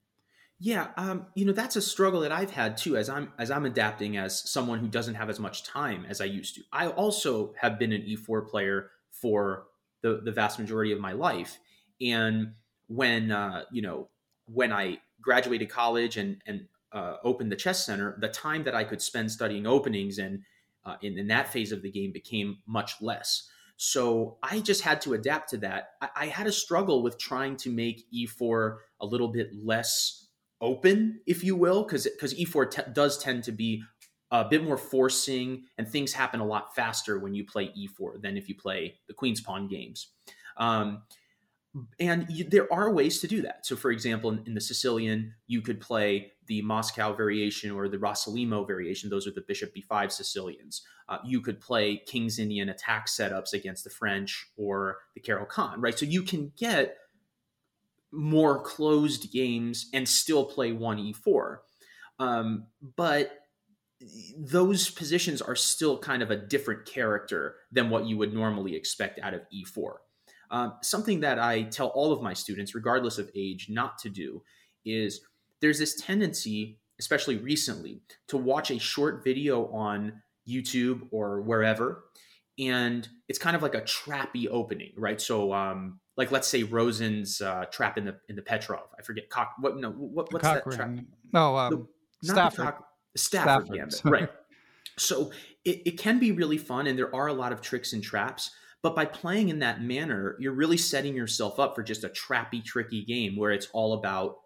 Yeah, 0.59 0.89
um, 0.97 1.27
you 1.35 1.45
know 1.45 1.53
that's 1.53 1.77
a 1.77 1.83
struggle 1.83 2.21
that 2.21 2.33
I've 2.33 2.51
had 2.51 2.77
too, 2.77 2.97
as 2.97 3.11
I'm 3.11 3.33
as 3.39 3.51
I'm 3.51 3.67
adapting 3.67 4.17
as 4.17 4.49
someone 4.49 4.79
who 4.79 4.89
doesn't 4.89 5.15
have 5.15 5.29
as 5.29 5.39
much 5.39 5.65
time 5.65 6.07
as 6.09 6.21
I 6.21 6.25
used 6.25 6.55
to. 6.55 6.63
I 6.73 6.89
also 6.89 7.55
have 7.61 7.79
been 7.79 7.93
an 7.93 8.03
E4 8.03 8.49
player 8.49 8.91
for 9.11 9.67
the 10.03 10.21
the 10.25 10.33
vast 10.33 10.59
majority 10.59 10.93
of 10.93 11.01
my 11.01 11.13
life, 11.13 11.59
and 12.01 12.55
when 12.87 13.31
uh, 13.33 13.65
you 13.71 13.83
know 13.83 14.09
when 14.47 14.73
I 14.73 15.01
graduated 15.27 15.69
college 15.69 16.17
and 16.17 16.41
and 16.47 16.67
uh, 16.93 17.17
opened 17.25 17.53
the 17.53 17.57
chess 17.57 17.85
center, 17.85 18.17
the 18.21 18.29
time 18.29 18.65
that 18.65 18.75
I 18.75 18.85
could 18.85 19.03
spend 19.03 19.31
studying 19.31 19.67
openings 19.67 20.17
and 20.17 20.43
uh, 20.87 20.95
in, 21.03 21.19
in 21.19 21.27
that 21.27 21.53
phase 21.53 21.73
of 21.73 21.83
the 21.83 21.91
game 21.91 22.13
became 22.13 22.59
much 22.67 23.03
less. 23.03 23.49
So 23.77 24.39
I 24.43 24.61
just 24.61 24.83
had 24.83 25.03
to 25.03 25.13
adapt 25.13 25.51
to 25.51 25.59
that. 25.59 25.89
I, 26.01 26.09
I 26.17 26.27
had 26.27 26.47
a 26.47 26.53
struggle 26.53 27.03
with 27.03 27.19
trying 27.19 27.57
to 27.59 27.71
make 27.71 28.07
E4 28.15 28.77
a 29.01 29.07
little 29.07 29.29
bit 29.29 29.51
less 29.53 30.29
open, 30.61 31.21
if 31.27 31.45
you 31.45 31.57
will, 31.57 31.83
because 31.83 32.07
because 32.07 32.33
E4 32.35 32.71
te- 32.71 32.93
does 32.95 33.19
tend 33.19 33.45
to 33.45 33.53
be 33.53 33.83
a 34.31 34.45
bit 34.45 34.65
more 34.65 34.79
forcing, 34.79 35.65
and 35.77 35.87
things 35.87 36.13
happen 36.13 36.41
a 36.41 36.47
lot 36.47 36.75
faster 36.75 37.19
when 37.19 37.35
you 37.35 37.45
play 37.45 37.73
E4 37.77 38.23
than 38.23 38.37
if 38.37 38.49
you 38.49 38.55
play 38.55 38.95
the 39.09 39.15
Queen's 39.15 39.41
Pawn 39.41 39.69
games. 39.69 40.09
Um, 40.57 41.03
and 41.99 42.27
you, 42.29 42.45
there 42.45 42.73
are 42.73 42.93
ways 42.93 43.21
to 43.21 43.27
do 43.27 43.43
that. 43.43 43.67
So, 43.67 43.77
for 43.77 43.91
example, 43.91 44.31
in, 44.31 44.43
in, 44.47 44.55
the 44.55 44.61
Sicilian, 44.61 45.35
you 45.47 45.61
could 45.61 45.81
play 45.81 46.33
the 46.47 46.63
Moscow 46.63 47.13
variation 47.13 47.71
or 47.71 47.89
the 47.89 47.99
Rossolimo 47.99 48.67
variation. 48.67 49.11
Those 49.11 49.27
are 49.27 49.33
the 49.33 49.43
Bishop 49.43 49.75
b5 49.75 50.13
Sicilians. 50.13 50.83
Uh, 51.09 51.19
you 51.25 51.41
could 51.41 51.61
play 51.61 52.03
King's 52.07 52.39
Indian 52.39 52.69
attack 52.69 53.09
setups 53.09 53.53
against 53.53 53.85
the 53.85 53.91
French 53.91 54.47
or 54.57 54.99
the 55.15 55.21
Caro-Kann, 55.21 55.81
right? 55.81 55.99
So 55.99 56.07
you 56.07 56.23
can 56.23 56.53
get 56.57 56.97
more 58.13 58.63
closed 58.63 59.33
games 59.33 59.91
and 59.93 60.09
still 60.09 60.45
play 60.45 60.73
one 60.73 60.99
e4. 60.99 61.59
Um, 62.19 62.67
but 62.97 63.33
those 64.39 64.91
positions 64.91 65.43
are 65.43 65.57
still 65.57 65.99
kind 65.99 66.23
of 66.23 66.31
a 66.31 66.37
different 66.37 66.87
character 66.87 67.57
than 67.73 67.91
what 67.91 68.07
you 68.07 68.17
would 68.17 68.33
normally 68.33 68.75
expect 68.75 69.19
out 69.21 69.35
of 69.35 69.43
e4. 69.55 69.95
Um, 70.51 70.75
something 70.83 71.21
that 71.21 71.39
I 71.39 71.63
tell 71.63 71.89
all 71.89 72.13
of 72.13 72.23
my 72.23 72.33
students, 72.33 72.75
regardless 72.75 73.19
of 73.19 73.31
age, 73.35 73.69
not 73.69 73.99
to 73.99 74.09
do 74.09 74.43
is 74.85 75.21
there's 75.61 75.79
this 75.79 76.01
tendency, 76.01 76.79
especially 76.99 77.37
recently, 77.37 78.03
to 78.29 78.37
watch 78.37 78.71
a 78.71 78.79
short 78.79 79.25
video 79.25 79.67
on 79.69 80.23
YouTube 80.49 81.09
or 81.11 81.41
wherever, 81.41 82.05
and 82.59 83.09
it's 83.29 83.39
kind 83.39 83.57
of 83.57 83.63
like 83.63 83.75
a 83.75 83.83
trappy 83.83 84.47
opening, 84.51 84.93
right? 84.97 85.21
So, 85.21 85.53
um, 85.53 86.01
like 86.17 86.31
let's 86.31 86.49
say 86.49 86.63
Rosen's 86.63 87.41
uh, 87.41 87.65
trap 87.71 87.99
in 87.99 88.05
the 88.05 88.17
in 88.29 88.37
the 88.37 88.43
Petrov. 88.43 88.89
I 88.99 89.03
forget 89.03 89.29
cock. 89.29 89.55
What 89.61 89.77
no? 89.77 89.91
What, 89.91 90.33
what's 90.33 90.45
that 90.45 90.71
trap? 90.71 90.91
No, 91.33 91.57
um, 91.57 91.89
the, 92.23 92.33
Stafford. 92.33 92.65
Cock, 92.65 92.89
Stafford, 93.17 93.67
Stafford. 93.67 93.77
Gambit, 93.77 94.01
right? 94.05 94.31
so 94.99 95.31
it, 95.65 95.83
it 95.85 95.99
can 95.99 96.19
be 96.19 96.33
really 96.33 96.59
fun, 96.59 96.87
and 96.87 96.99
there 96.99 97.15
are 97.15 97.27
a 97.27 97.33
lot 97.33 97.53
of 97.53 97.61
tricks 97.61 97.93
and 97.93 98.03
traps. 98.03 98.51
But 98.83 98.95
by 98.95 99.05
playing 99.05 99.49
in 99.49 99.61
that 99.61 99.83
manner, 99.83 100.37
you're 100.39 100.53
really 100.53 100.77
setting 100.77 101.15
yourself 101.15 101.59
up 101.59 101.75
for 101.75 101.83
just 101.83 102.05
a 102.05 102.09
trappy, 102.09 102.65
tricky 102.65 103.05
game 103.05 103.37
where 103.37 103.51
it's 103.51 103.69
all 103.73 103.95
about 103.95 104.37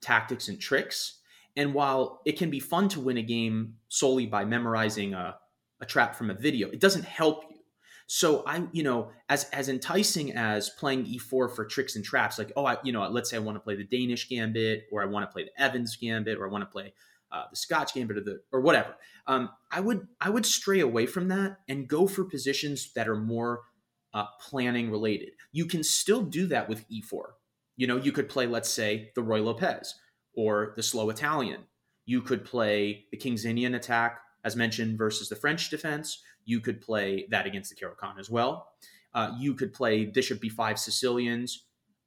tactics 0.00 0.48
and 0.48 0.60
tricks. 0.60 1.20
And 1.56 1.74
while 1.74 2.20
it 2.24 2.38
can 2.38 2.50
be 2.50 2.60
fun 2.60 2.88
to 2.90 3.00
win 3.00 3.18
a 3.18 3.22
game 3.22 3.74
solely 3.88 4.26
by 4.26 4.44
memorizing 4.44 5.14
a, 5.14 5.36
a 5.80 5.86
trap 5.86 6.14
from 6.14 6.30
a 6.30 6.34
video, 6.34 6.68
it 6.70 6.80
doesn't 6.80 7.04
help 7.04 7.44
you. 7.50 7.54
So 8.06 8.44
I, 8.46 8.66
you 8.72 8.82
know, 8.82 9.10
as 9.28 9.44
as 9.50 9.68
enticing 9.68 10.32
as 10.32 10.68
playing 10.68 11.06
e4 11.06 11.54
for 11.54 11.64
tricks 11.64 11.96
and 11.96 12.04
traps, 12.04 12.38
like 12.38 12.52
oh, 12.54 12.66
I, 12.66 12.76
you 12.84 12.92
know, 12.92 13.08
let's 13.08 13.30
say 13.30 13.36
I 13.36 13.40
want 13.40 13.56
to 13.56 13.60
play 13.60 13.76
the 13.76 13.84
Danish 13.84 14.28
gambit, 14.28 14.84
or 14.92 15.02
I 15.02 15.06
want 15.06 15.28
to 15.28 15.32
play 15.32 15.44
the 15.44 15.62
Evans 15.62 15.96
gambit, 15.96 16.38
or 16.38 16.46
I 16.46 16.50
want 16.50 16.62
to 16.62 16.70
play 16.70 16.92
uh, 17.34 17.44
the 17.50 17.56
Scotch 17.56 17.94
gambit, 17.94 18.18
or 18.18 18.20
the 18.20 18.40
or 18.52 18.60
whatever. 18.60 18.94
Um, 19.26 19.50
I 19.72 19.80
would 19.80 20.06
I 20.20 20.30
would 20.30 20.46
stray 20.46 20.80
away 20.80 21.06
from 21.06 21.28
that 21.28 21.58
and 21.68 21.88
go 21.88 22.06
for 22.06 22.24
positions 22.24 22.92
that 22.94 23.08
are 23.08 23.16
more 23.16 23.62
uh, 24.14 24.26
planning 24.40 24.90
related. 24.90 25.30
You 25.52 25.66
can 25.66 25.82
still 25.82 26.22
do 26.22 26.46
that 26.46 26.68
with 26.68 26.88
e4. 26.88 27.22
You 27.76 27.88
know, 27.88 27.96
you 27.96 28.12
could 28.12 28.28
play, 28.28 28.46
let's 28.46 28.70
say, 28.70 29.10
the 29.16 29.22
Ruy 29.22 29.44
Lopez 29.44 29.94
or 30.36 30.74
the 30.76 30.82
slow 30.82 31.10
Italian. 31.10 31.62
You 32.06 32.22
could 32.22 32.44
play 32.44 33.06
the 33.10 33.16
King's 33.16 33.44
Indian 33.44 33.74
attack, 33.74 34.20
as 34.44 34.54
mentioned, 34.54 34.96
versus 34.96 35.28
the 35.28 35.36
French 35.36 35.70
defense. 35.70 36.22
You 36.44 36.60
could 36.60 36.80
play 36.80 37.26
that 37.30 37.46
against 37.46 37.70
the 37.70 37.76
Caro-Kann 37.76 38.18
as 38.18 38.30
well. 38.30 38.68
Uh, 39.12 39.32
you 39.38 39.54
could 39.54 39.72
play 39.72 40.04
Bishop 40.04 40.40
b5 40.40 40.78
Sicilians. 40.78 41.64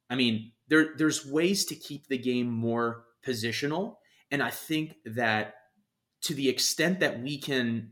I 0.10 0.16
mean, 0.16 0.52
there, 0.68 0.94
there's 0.98 1.26
ways 1.26 1.66
to 1.66 1.76
keep 1.76 2.08
the 2.08 2.18
game 2.18 2.50
more 2.50 3.06
positional. 3.26 3.96
And 4.32 4.44
I 4.44 4.50
think 4.50 4.96
that 5.06 5.56
to 6.24 6.34
the 6.34 6.50
extent 6.50 7.00
that 7.00 7.22
we 7.22 7.38
can, 7.38 7.92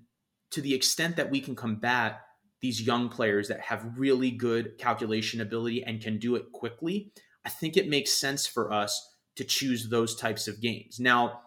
to 0.52 0.62
the 0.62 0.74
extent 0.74 1.16
that 1.18 1.30
we 1.30 1.40
can 1.40 1.56
combat 1.56 2.22
these 2.62 2.82
young 2.82 3.10
players 3.10 3.48
that 3.48 3.62
have 3.62 3.98
really 3.98 4.32
good 4.32 4.78
calculation 4.78 5.42
ability 5.42 5.84
and 5.84 6.02
can 6.02 6.18
do 6.18 6.36
it 6.36 6.52
quickly, 6.52 7.12
I 7.46 7.50
think 7.50 7.78
it 7.78 7.88
makes 7.88 8.12
sense 8.12 8.48
for 8.48 8.72
us 8.72 9.08
to 9.36 9.44
choose 9.44 9.90
those 9.90 10.16
types 10.16 10.48
of 10.48 10.62
games. 10.62 11.00
Now, 11.00 11.42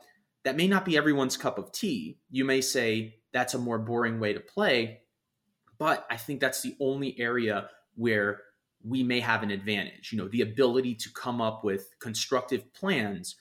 that 0.44 0.56
may 0.56 0.68
not 0.68 0.84
be 0.84 0.96
everyone's 0.96 1.36
cup 1.36 1.58
of 1.58 1.72
tea. 1.72 2.18
You 2.30 2.44
may 2.44 2.60
say 2.60 3.16
that's 3.32 3.54
a 3.54 3.58
more 3.58 3.78
boring 3.78 4.20
way 4.20 4.32
to 4.32 4.40
play, 4.40 5.00
but 5.78 6.06
I 6.10 6.16
think 6.16 6.40
that's 6.40 6.62
the 6.62 6.76
only 6.80 7.18
area 7.18 7.68
where 7.96 8.42
we 8.84 9.02
may 9.02 9.20
have 9.20 9.42
an 9.42 9.50
advantage. 9.50 10.10
You 10.12 10.18
know, 10.18 10.28
the 10.28 10.42
ability 10.42 10.94
to 10.96 11.10
come 11.12 11.40
up 11.40 11.64
with 11.64 11.88
constructive 12.00 12.72
plans 12.72 13.36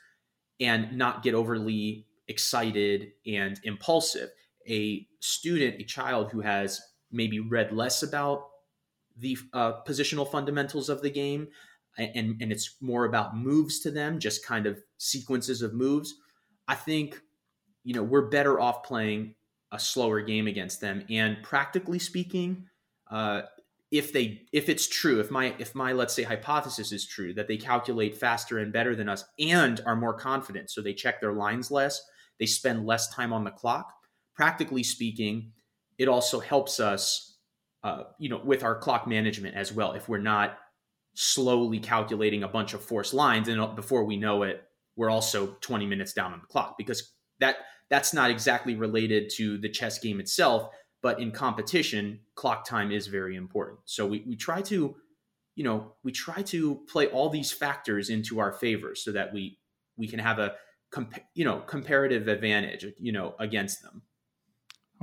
and 0.59 0.97
not 0.97 1.23
get 1.23 1.33
overly 1.33 2.05
excited 2.27 3.11
and 3.25 3.59
impulsive. 3.63 4.29
A 4.67 5.07
student, 5.19 5.79
a 5.79 5.83
child 5.83 6.31
who 6.31 6.41
has 6.41 6.81
maybe 7.11 7.39
read 7.39 7.71
less 7.71 8.03
about 8.03 8.47
the 9.17 9.37
uh, 9.53 9.73
positional 9.87 10.29
fundamentals 10.29 10.89
of 10.89 11.01
the 11.01 11.09
game 11.09 11.47
and, 11.97 12.39
and 12.41 12.51
it's 12.51 12.75
more 12.81 13.05
about 13.05 13.35
moves 13.35 13.79
to 13.79 13.91
them 13.91 14.19
just 14.19 14.45
kind 14.45 14.65
of 14.65 14.79
sequences 14.97 15.61
of 15.61 15.73
moves 15.73 16.15
i 16.67 16.75
think 16.75 17.19
you 17.83 17.93
know 17.93 18.03
we're 18.03 18.29
better 18.29 18.59
off 18.59 18.83
playing 18.83 19.33
a 19.71 19.79
slower 19.79 20.21
game 20.21 20.47
against 20.47 20.79
them 20.79 21.03
and 21.09 21.37
practically 21.43 21.99
speaking 21.99 22.65
uh, 23.09 23.41
if 23.91 24.12
they 24.12 24.41
if 24.51 24.67
it's 24.67 24.88
true 24.88 25.20
if 25.20 25.32
my 25.32 25.56
if 25.60 25.74
my 25.74 25.94
let's 25.94 26.13
say 26.13 26.24
hypothesis 26.24 26.91
is 26.91 27.08
true 27.08 27.34
that 27.34 27.48
they 27.48 27.58
calculate 27.58 28.17
faster 28.17 28.60
and 28.60 28.74
better 28.74 28.96
than 28.96 29.08
us 29.08 29.24
and 29.39 29.82
are 29.86 29.96
more 29.96 30.13
confident 30.13 30.70
so 30.70 30.82
they 30.82 30.94
check 30.94 31.22
their 31.22 31.32
lines 31.32 31.72
less 31.72 32.01
they 32.38 32.46
spend 32.46 32.86
less 32.86 33.08
time 33.13 33.32
on 33.32 33.46
the 33.46 33.51
clock 33.51 33.94
practically 34.36 34.84
speaking 34.84 35.51
it 35.98 36.08
also 36.08 36.39
helps 36.39 36.79
us, 36.79 37.38
uh, 37.84 38.03
you 38.20 38.29
know, 38.29 38.41
with 38.44 38.63
our 38.63 38.75
clock 38.75 39.08
management 39.08 39.56
as 39.56 39.74
well. 39.74 39.94
If 39.94 40.08
we're 40.08 40.20
not 40.20 40.58
slowly 41.15 41.79
calculating 41.79 42.44
a 42.44 42.48
bunch 42.48 42.74
of 42.74 42.84
forced 42.84 43.13
lines, 43.13 43.48
and 43.48 43.75
before 43.75 44.03
we 44.03 44.17
know 44.17 44.44
it, 44.44 44.63
we're 44.96 45.10
also 45.10 45.58
20 45.62 45.86
minutes 45.86 46.13
down 46.13 46.34
on 46.34 46.39
the 46.39 46.48
clock 46.48 46.75
because 46.77 47.13
that 47.39 47.58
that's 47.89 48.13
not 48.13 48.29
exactly 48.29 48.75
related 48.75 49.32
to 49.38 49.58
the 49.58 49.70
chess 49.70 50.00
game 50.00 50.20
itself, 50.20 50.70
but 51.01 51.20
in 51.20 51.32
competition, 51.32 52.20
clock 52.36 52.68
time 52.68 52.92
is 52.92 53.08
very 53.08 53.36
important. 53.36 53.80
So 53.86 54.06
we, 54.06 54.24
we 54.27 54.36
try 54.36 54.62
to, 54.63 54.96
you 55.56 55.63
know, 55.63 55.94
we 56.04 56.12
try 56.12 56.42
to 56.44 56.82
play 56.89 57.08
all 57.08 57.30
these 57.30 57.51
factors 57.51 58.10
into 58.10 58.39
our 58.39 58.51
favor 58.51 58.96
so 58.96 59.12
that 59.12 59.34
we 59.34 59.60
we 59.98 60.08
can 60.08 60.20
have 60.20 60.39
a 60.39 60.54
comp- 60.92 61.24
you 61.34 61.46
know 61.46 61.60
comparative 61.60 62.27
advantage, 62.27 62.86
you 63.00 63.12
know, 63.12 63.36
against 63.39 63.82
them. 63.82 64.04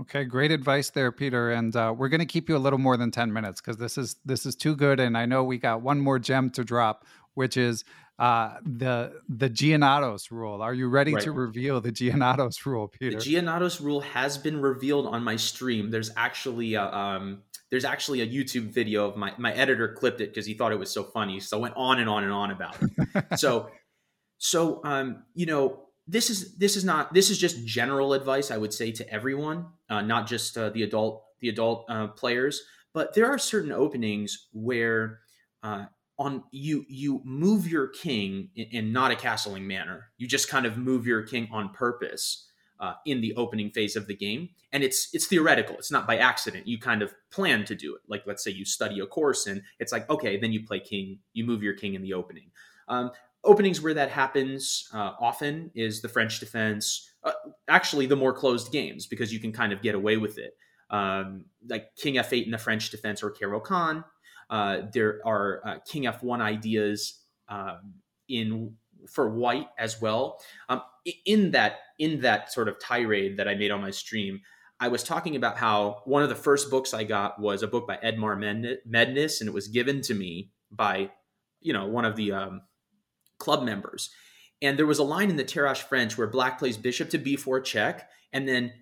Okay, 0.00 0.24
great 0.24 0.50
advice 0.50 0.90
there, 0.90 1.12
Peter. 1.12 1.52
And 1.52 1.74
uh, 1.76 1.94
we're 1.96 2.08
going 2.08 2.20
to 2.20 2.26
keep 2.26 2.48
you 2.48 2.56
a 2.56 2.58
little 2.58 2.80
more 2.80 2.96
than 2.96 3.10
ten 3.10 3.32
minutes 3.32 3.60
because 3.60 3.76
this 3.76 3.96
is 3.96 4.16
this 4.24 4.46
is 4.46 4.56
too 4.56 4.74
good. 4.74 4.98
And 4.98 5.16
I 5.16 5.26
know 5.26 5.44
we 5.44 5.58
got 5.58 5.82
one 5.82 6.00
more 6.00 6.18
gem 6.18 6.50
to 6.50 6.64
drop, 6.64 7.06
which 7.34 7.56
is 7.56 7.84
uh, 8.18 8.58
the 8.64 9.20
the 9.28 9.48
Giannatos 9.48 10.30
rule. 10.30 10.62
Are 10.62 10.74
you 10.74 10.88
ready 10.88 11.14
right. 11.14 11.22
to 11.24 11.32
reveal 11.32 11.80
the 11.80 11.90
Giannatos 11.90 12.64
rule, 12.64 12.88
Peter? 12.88 13.18
The 13.18 13.24
Giannatos 13.24 13.80
rule 13.80 14.00
has 14.00 14.38
been 14.38 14.60
revealed 14.60 15.06
on 15.06 15.24
my 15.24 15.36
stream. 15.36 15.90
There's 15.90 16.10
actually 16.16 16.74
a, 16.74 16.84
um, 16.84 17.42
there's 17.70 17.84
actually 17.84 18.20
a 18.20 18.26
YouTube 18.26 18.72
video 18.72 19.08
of 19.08 19.16
my 19.16 19.32
my 19.36 19.52
editor 19.52 19.88
clipped 19.88 20.20
it 20.20 20.30
because 20.30 20.46
he 20.46 20.54
thought 20.54 20.70
it 20.70 20.78
was 20.78 20.92
so 20.92 21.02
funny. 21.02 21.40
So 21.40 21.58
I 21.58 21.60
went 21.60 21.74
on 21.76 21.98
and 21.98 22.08
on 22.08 22.22
and 22.22 22.32
on 22.32 22.50
about 22.52 22.76
it. 22.80 23.38
so 23.38 23.70
so 24.38 24.80
um, 24.84 25.24
you 25.34 25.46
know 25.46 25.88
this 26.06 26.30
is 26.30 26.56
this 26.56 26.76
is 26.76 26.84
not 26.84 27.12
this 27.12 27.30
is 27.30 27.38
just 27.38 27.64
general 27.66 28.12
advice 28.12 28.52
I 28.52 28.58
would 28.58 28.72
say 28.72 28.92
to 28.92 29.10
everyone, 29.12 29.66
uh, 29.90 30.02
not 30.02 30.28
just 30.28 30.56
uh, 30.56 30.70
the 30.70 30.84
adult 30.84 31.24
the 31.40 31.48
adult 31.48 31.86
uh, 31.88 32.08
players, 32.08 32.62
but 32.92 33.14
there 33.14 33.26
are 33.26 33.38
certain 33.38 33.72
openings 33.72 34.46
where 34.52 35.18
uh, 35.64 35.86
on 36.18 36.44
you 36.50 36.84
you 36.88 37.20
move 37.24 37.66
your 37.68 37.88
king 37.88 38.50
in, 38.54 38.66
in, 38.70 38.92
not 38.92 39.10
a 39.10 39.14
castling 39.14 39.62
manner. 39.62 40.10
You 40.16 40.28
just 40.28 40.48
kind 40.48 40.66
of 40.66 40.78
move 40.78 41.06
your 41.06 41.22
king 41.22 41.48
on 41.52 41.70
purpose 41.70 42.46
uh, 42.80 42.94
in 43.06 43.20
the 43.20 43.34
opening 43.36 43.70
phase 43.70 43.96
of 43.96 44.06
the 44.06 44.14
game, 44.14 44.50
and 44.72 44.82
it's 44.82 45.08
it's 45.12 45.26
theoretical. 45.26 45.76
It's 45.76 45.90
not 45.90 46.06
by 46.06 46.18
accident. 46.18 46.66
You 46.66 46.78
kind 46.78 47.02
of 47.02 47.14
plan 47.30 47.64
to 47.66 47.74
do 47.74 47.94
it. 47.94 48.02
Like 48.08 48.24
let's 48.26 48.44
say 48.44 48.50
you 48.50 48.64
study 48.64 49.00
a 49.00 49.06
course, 49.06 49.46
and 49.46 49.62
it's 49.78 49.92
like 49.92 50.08
okay, 50.08 50.38
then 50.38 50.52
you 50.52 50.64
play 50.64 50.80
king. 50.80 51.18
You 51.32 51.44
move 51.44 51.62
your 51.62 51.74
king 51.74 51.94
in 51.94 52.02
the 52.02 52.14
opening. 52.14 52.50
Um, 52.88 53.10
openings 53.44 53.80
where 53.80 53.94
that 53.94 54.10
happens 54.10 54.88
uh, 54.92 55.12
often 55.20 55.70
is 55.74 56.00
the 56.00 56.08
French 56.08 56.40
defense. 56.40 57.10
Uh, 57.22 57.32
actually, 57.68 58.06
the 58.06 58.16
more 58.16 58.32
closed 58.32 58.72
games 58.72 59.06
because 59.06 59.32
you 59.32 59.40
can 59.40 59.52
kind 59.52 59.72
of 59.72 59.82
get 59.82 59.94
away 59.94 60.16
with 60.16 60.38
it, 60.38 60.56
um, 60.90 61.46
like 61.68 61.94
King 61.96 62.14
F8 62.14 62.44
in 62.44 62.50
the 62.50 62.58
French 62.58 62.90
defense 62.90 63.22
or 63.22 63.30
Caro-Kann. 63.30 64.04
Uh, 64.50 64.82
there 64.92 65.20
are 65.24 65.60
uh, 65.64 65.78
King 65.86 66.04
F1 66.04 66.40
ideas 66.40 67.20
um, 67.48 67.94
in 68.28 68.74
for 69.08 69.28
White 69.28 69.68
as 69.78 70.00
well. 70.00 70.40
Um, 70.68 70.82
in 71.26 71.50
that 71.52 71.78
in 71.98 72.20
that 72.20 72.52
sort 72.52 72.68
of 72.68 72.78
tirade 72.78 73.36
that 73.36 73.48
I 73.48 73.54
made 73.54 73.70
on 73.70 73.80
my 73.80 73.90
stream, 73.90 74.40
I 74.80 74.88
was 74.88 75.02
talking 75.02 75.36
about 75.36 75.58
how 75.58 76.02
one 76.04 76.22
of 76.22 76.28
the 76.28 76.34
first 76.34 76.70
books 76.70 76.94
I 76.94 77.04
got 77.04 77.40
was 77.40 77.62
a 77.62 77.68
book 77.68 77.86
by 77.86 77.96
Edmar 77.96 78.36
Mednis, 78.88 79.40
and 79.40 79.48
it 79.48 79.54
was 79.54 79.68
given 79.68 80.00
to 80.02 80.14
me 80.14 80.50
by 80.70 81.10
you 81.60 81.72
know 81.72 81.86
one 81.86 82.04
of 82.04 82.16
the 82.16 82.32
um, 82.32 82.62
club 83.38 83.62
members. 83.62 84.10
And 84.62 84.78
there 84.78 84.86
was 84.86 84.98
a 84.98 85.04
line 85.04 85.30
in 85.30 85.36
the 85.36 85.44
Tarrasch 85.44 85.82
French 85.82 86.16
where 86.16 86.26
black 86.26 86.58
plays 86.58 86.76
bishop 86.76 87.10
to 87.10 87.18
b4 87.18 87.62
check, 87.64 88.08
and 88.32 88.48
then 88.48 88.72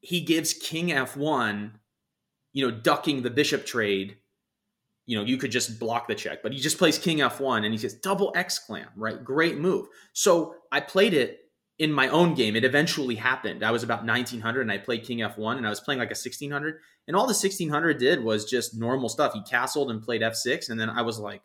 he 0.00 0.20
gives 0.20 0.52
king 0.52 0.88
f1, 0.88 1.72
you 2.52 2.66
know, 2.66 2.76
ducking 2.76 3.22
the 3.22 3.30
bishop 3.30 3.66
trade 3.66 4.16
you 5.06 5.18
know, 5.18 5.24
you 5.24 5.36
could 5.36 5.50
just 5.50 5.80
block 5.80 6.08
the 6.08 6.14
check, 6.14 6.42
but 6.42 6.52
he 6.52 6.58
just 6.58 6.78
plays 6.78 6.98
king 6.98 7.18
f1 7.18 7.64
and 7.64 7.72
he 7.72 7.78
says 7.78 7.94
double 7.94 8.32
exclam, 8.34 8.86
right? 8.96 9.22
Great 9.24 9.58
move. 9.58 9.86
So 10.12 10.54
I 10.70 10.80
played 10.80 11.14
it 11.14 11.40
in 11.78 11.92
my 11.92 12.08
own 12.08 12.34
game. 12.34 12.54
It 12.54 12.64
eventually 12.64 13.14
happened. 13.14 13.64
I 13.64 13.70
was 13.70 13.82
about 13.82 14.04
1900 14.04 14.60
and 14.60 14.70
I 14.70 14.78
played 14.78 15.02
king 15.04 15.18
f1 15.18 15.56
and 15.56 15.66
I 15.66 15.70
was 15.70 15.80
playing 15.80 15.98
like 15.98 16.08
a 16.08 16.18
1600 16.18 16.76
and 17.08 17.16
all 17.16 17.24
the 17.24 17.28
1600 17.28 17.98
did 17.98 18.22
was 18.22 18.44
just 18.44 18.78
normal 18.78 19.08
stuff. 19.08 19.32
He 19.32 19.42
castled 19.42 19.90
and 19.90 20.02
played 20.02 20.20
f6 20.20 20.70
and 20.70 20.78
then 20.78 20.90
I 20.90 21.02
was 21.02 21.18
like 21.18 21.42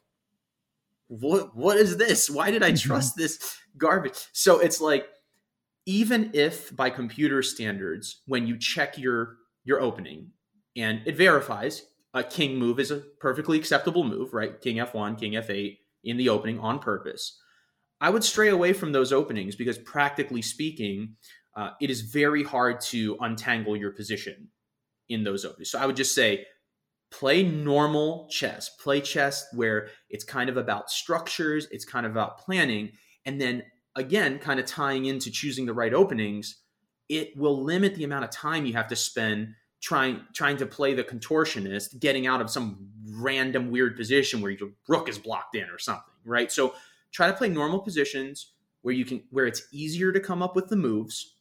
what 1.08 1.56
what 1.56 1.78
is 1.78 1.98
this? 1.98 2.30
Why 2.30 2.52
did 2.52 2.64
I 2.64 2.72
mm-hmm. 2.72 2.88
trust 2.88 3.16
this 3.16 3.58
garbage? 3.78 4.14
So 4.34 4.60
it's 4.60 4.82
like 4.82 5.08
even 5.86 6.32
if 6.34 6.76
by 6.76 6.90
computer 6.90 7.42
standards 7.42 8.22
when 8.26 8.48
you 8.48 8.58
check 8.58 8.98
your 8.98 9.38
your 9.64 9.82
opening 9.82 10.32
and 10.76 11.02
it 11.06 11.16
verifies 11.16 11.84
a 12.16 12.24
king 12.24 12.58
move 12.58 12.80
is 12.80 12.90
a 12.92 13.04
perfectly 13.20 13.60
acceptable 13.60 14.06
move, 14.06 14.34
right? 14.34 14.60
King 14.62 14.78
f1, 14.78 15.20
king 15.20 15.34
f8 15.34 15.78
in 16.06 16.18
the 16.18 16.30
opening 16.30 16.60
on 16.60 16.80
purpose. 16.80 17.38
I 18.00 18.10
would 18.10 18.24
stray 18.24 18.50
away 18.50 18.72
from 18.72 18.94
those 18.94 19.12
openings 19.12 19.56
because 19.56 19.78
practically 19.78 20.42
speaking, 20.42 21.18
uh, 21.56 21.72
it 21.82 21.90
is 21.90 22.02
very 22.02 22.44
hard 22.44 22.80
to 22.82 23.18
untangle 23.20 23.76
your 23.76 23.92
position 23.92 24.48
in 25.10 25.24
those 25.26 25.44
openings. 25.44 25.72
So 25.72 25.80
I 25.80 25.86
would 25.86 25.98
just 25.98 26.16
say 26.16 26.46
play 27.12 27.44
normal 27.44 28.28
chess, 28.30 28.70
play 28.70 29.02
chess 29.02 29.46
where 29.54 29.90
it's 30.10 30.24
kind 30.24 30.50
of 30.50 30.56
about 30.56 30.90
structures, 30.90 31.68
it's 31.70 31.86
kind 31.86 32.06
of 32.06 32.14
about 32.14 32.40
planning, 32.40 32.92
and 33.26 33.40
then 33.40 33.64
again, 33.96 34.40
kind 34.40 34.60
of 34.60 34.66
tying 34.66 35.06
into 35.06 35.32
choosing 35.32 35.66
the 35.66 35.74
right 35.74 35.94
openings, 35.94 36.62
it 37.10 37.36
will 37.38 37.64
limit 37.64 37.96
the 37.96 38.04
amount 38.04 38.24
of 38.24 38.32
time 38.32 38.66
you 38.66 38.74
have 38.74 38.88
to 38.88 38.96
spend 38.96 39.50
trying 39.86 40.20
trying 40.34 40.58
to 40.58 40.66
play 40.66 40.96
the 40.96 41.04
contortionist, 41.04 42.00
getting 42.00 42.26
out 42.26 42.42
of 42.42 42.50
some 42.50 42.90
random 43.12 43.70
weird 43.70 43.96
position 43.96 44.42
where 44.42 44.50
your 44.50 44.72
rook 44.88 45.08
is 45.08 45.20
blocked 45.20 45.56
in 45.56 45.70
or 45.70 45.78
something, 45.78 46.12
right? 46.26 46.52
So 46.52 46.74
try 47.12 47.28
to 47.28 47.34
play 47.34 47.50
normal 47.50 47.80
positions 47.80 48.54
where 48.82 48.96
you 48.96 49.06
can 49.06 49.22
where 49.30 49.46
it's 49.46 49.68
easier 49.72 50.12
to 50.12 50.20
come 50.20 50.42
up 50.42 50.56
with 50.56 50.70
the 50.70 50.76
moves. 50.76 51.36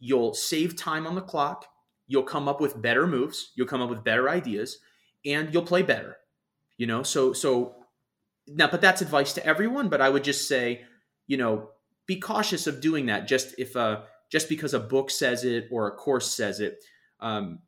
You'll 0.00 0.34
save 0.34 0.76
time 0.76 1.06
on 1.06 1.14
the 1.14 1.22
clock. 1.22 1.64
You'll 2.06 2.24
come 2.24 2.46
up 2.46 2.60
with 2.60 2.80
better 2.80 3.06
moves. 3.06 3.52
You'll 3.54 3.66
come 3.66 3.80
up 3.80 3.88
with 3.88 4.04
better 4.04 4.28
ideas, 4.28 4.80
and 5.24 5.52
you'll 5.54 5.62
play 5.62 5.80
better. 5.80 6.18
You 6.76 6.86
know, 6.86 7.02
so 7.02 7.32
so 7.32 7.74
now, 8.46 8.68
but 8.70 8.82
that's 8.82 9.00
advice 9.00 9.32
to 9.32 9.46
everyone. 9.46 9.88
But 9.88 10.02
I 10.02 10.10
would 10.10 10.24
just 10.24 10.46
say, 10.46 10.84
you 11.26 11.38
know, 11.38 11.70
be 12.06 12.20
cautious 12.20 12.66
of 12.66 12.82
doing 12.82 13.06
that. 13.06 13.26
Just 13.26 13.54
if 13.56 13.76
uh 13.76 14.02
just 14.30 14.50
because 14.50 14.74
a 14.74 14.78
book 14.78 15.10
says 15.10 15.42
it 15.42 15.68
or 15.70 15.86
a 15.86 15.92
course 15.92 16.30
says 16.30 16.60
it. 16.60 16.84
Um, 17.20 17.60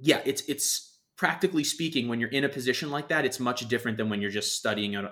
yeah, 0.00 0.20
it's 0.24 0.42
it's 0.48 0.88
practically 1.18 1.64
speaking, 1.64 2.08
when 2.08 2.20
you're 2.20 2.30
in 2.30 2.44
a 2.44 2.48
position 2.48 2.90
like 2.90 3.08
that, 3.08 3.26
it's 3.26 3.40
much 3.40 3.68
different 3.68 3.98
than 3.98 4.08
when 4.08 4.22
you're 4.22 4.30
just 4.30 4.56
studying 4.56 4.94
out 4.94 5.04
of, 5.04 5.10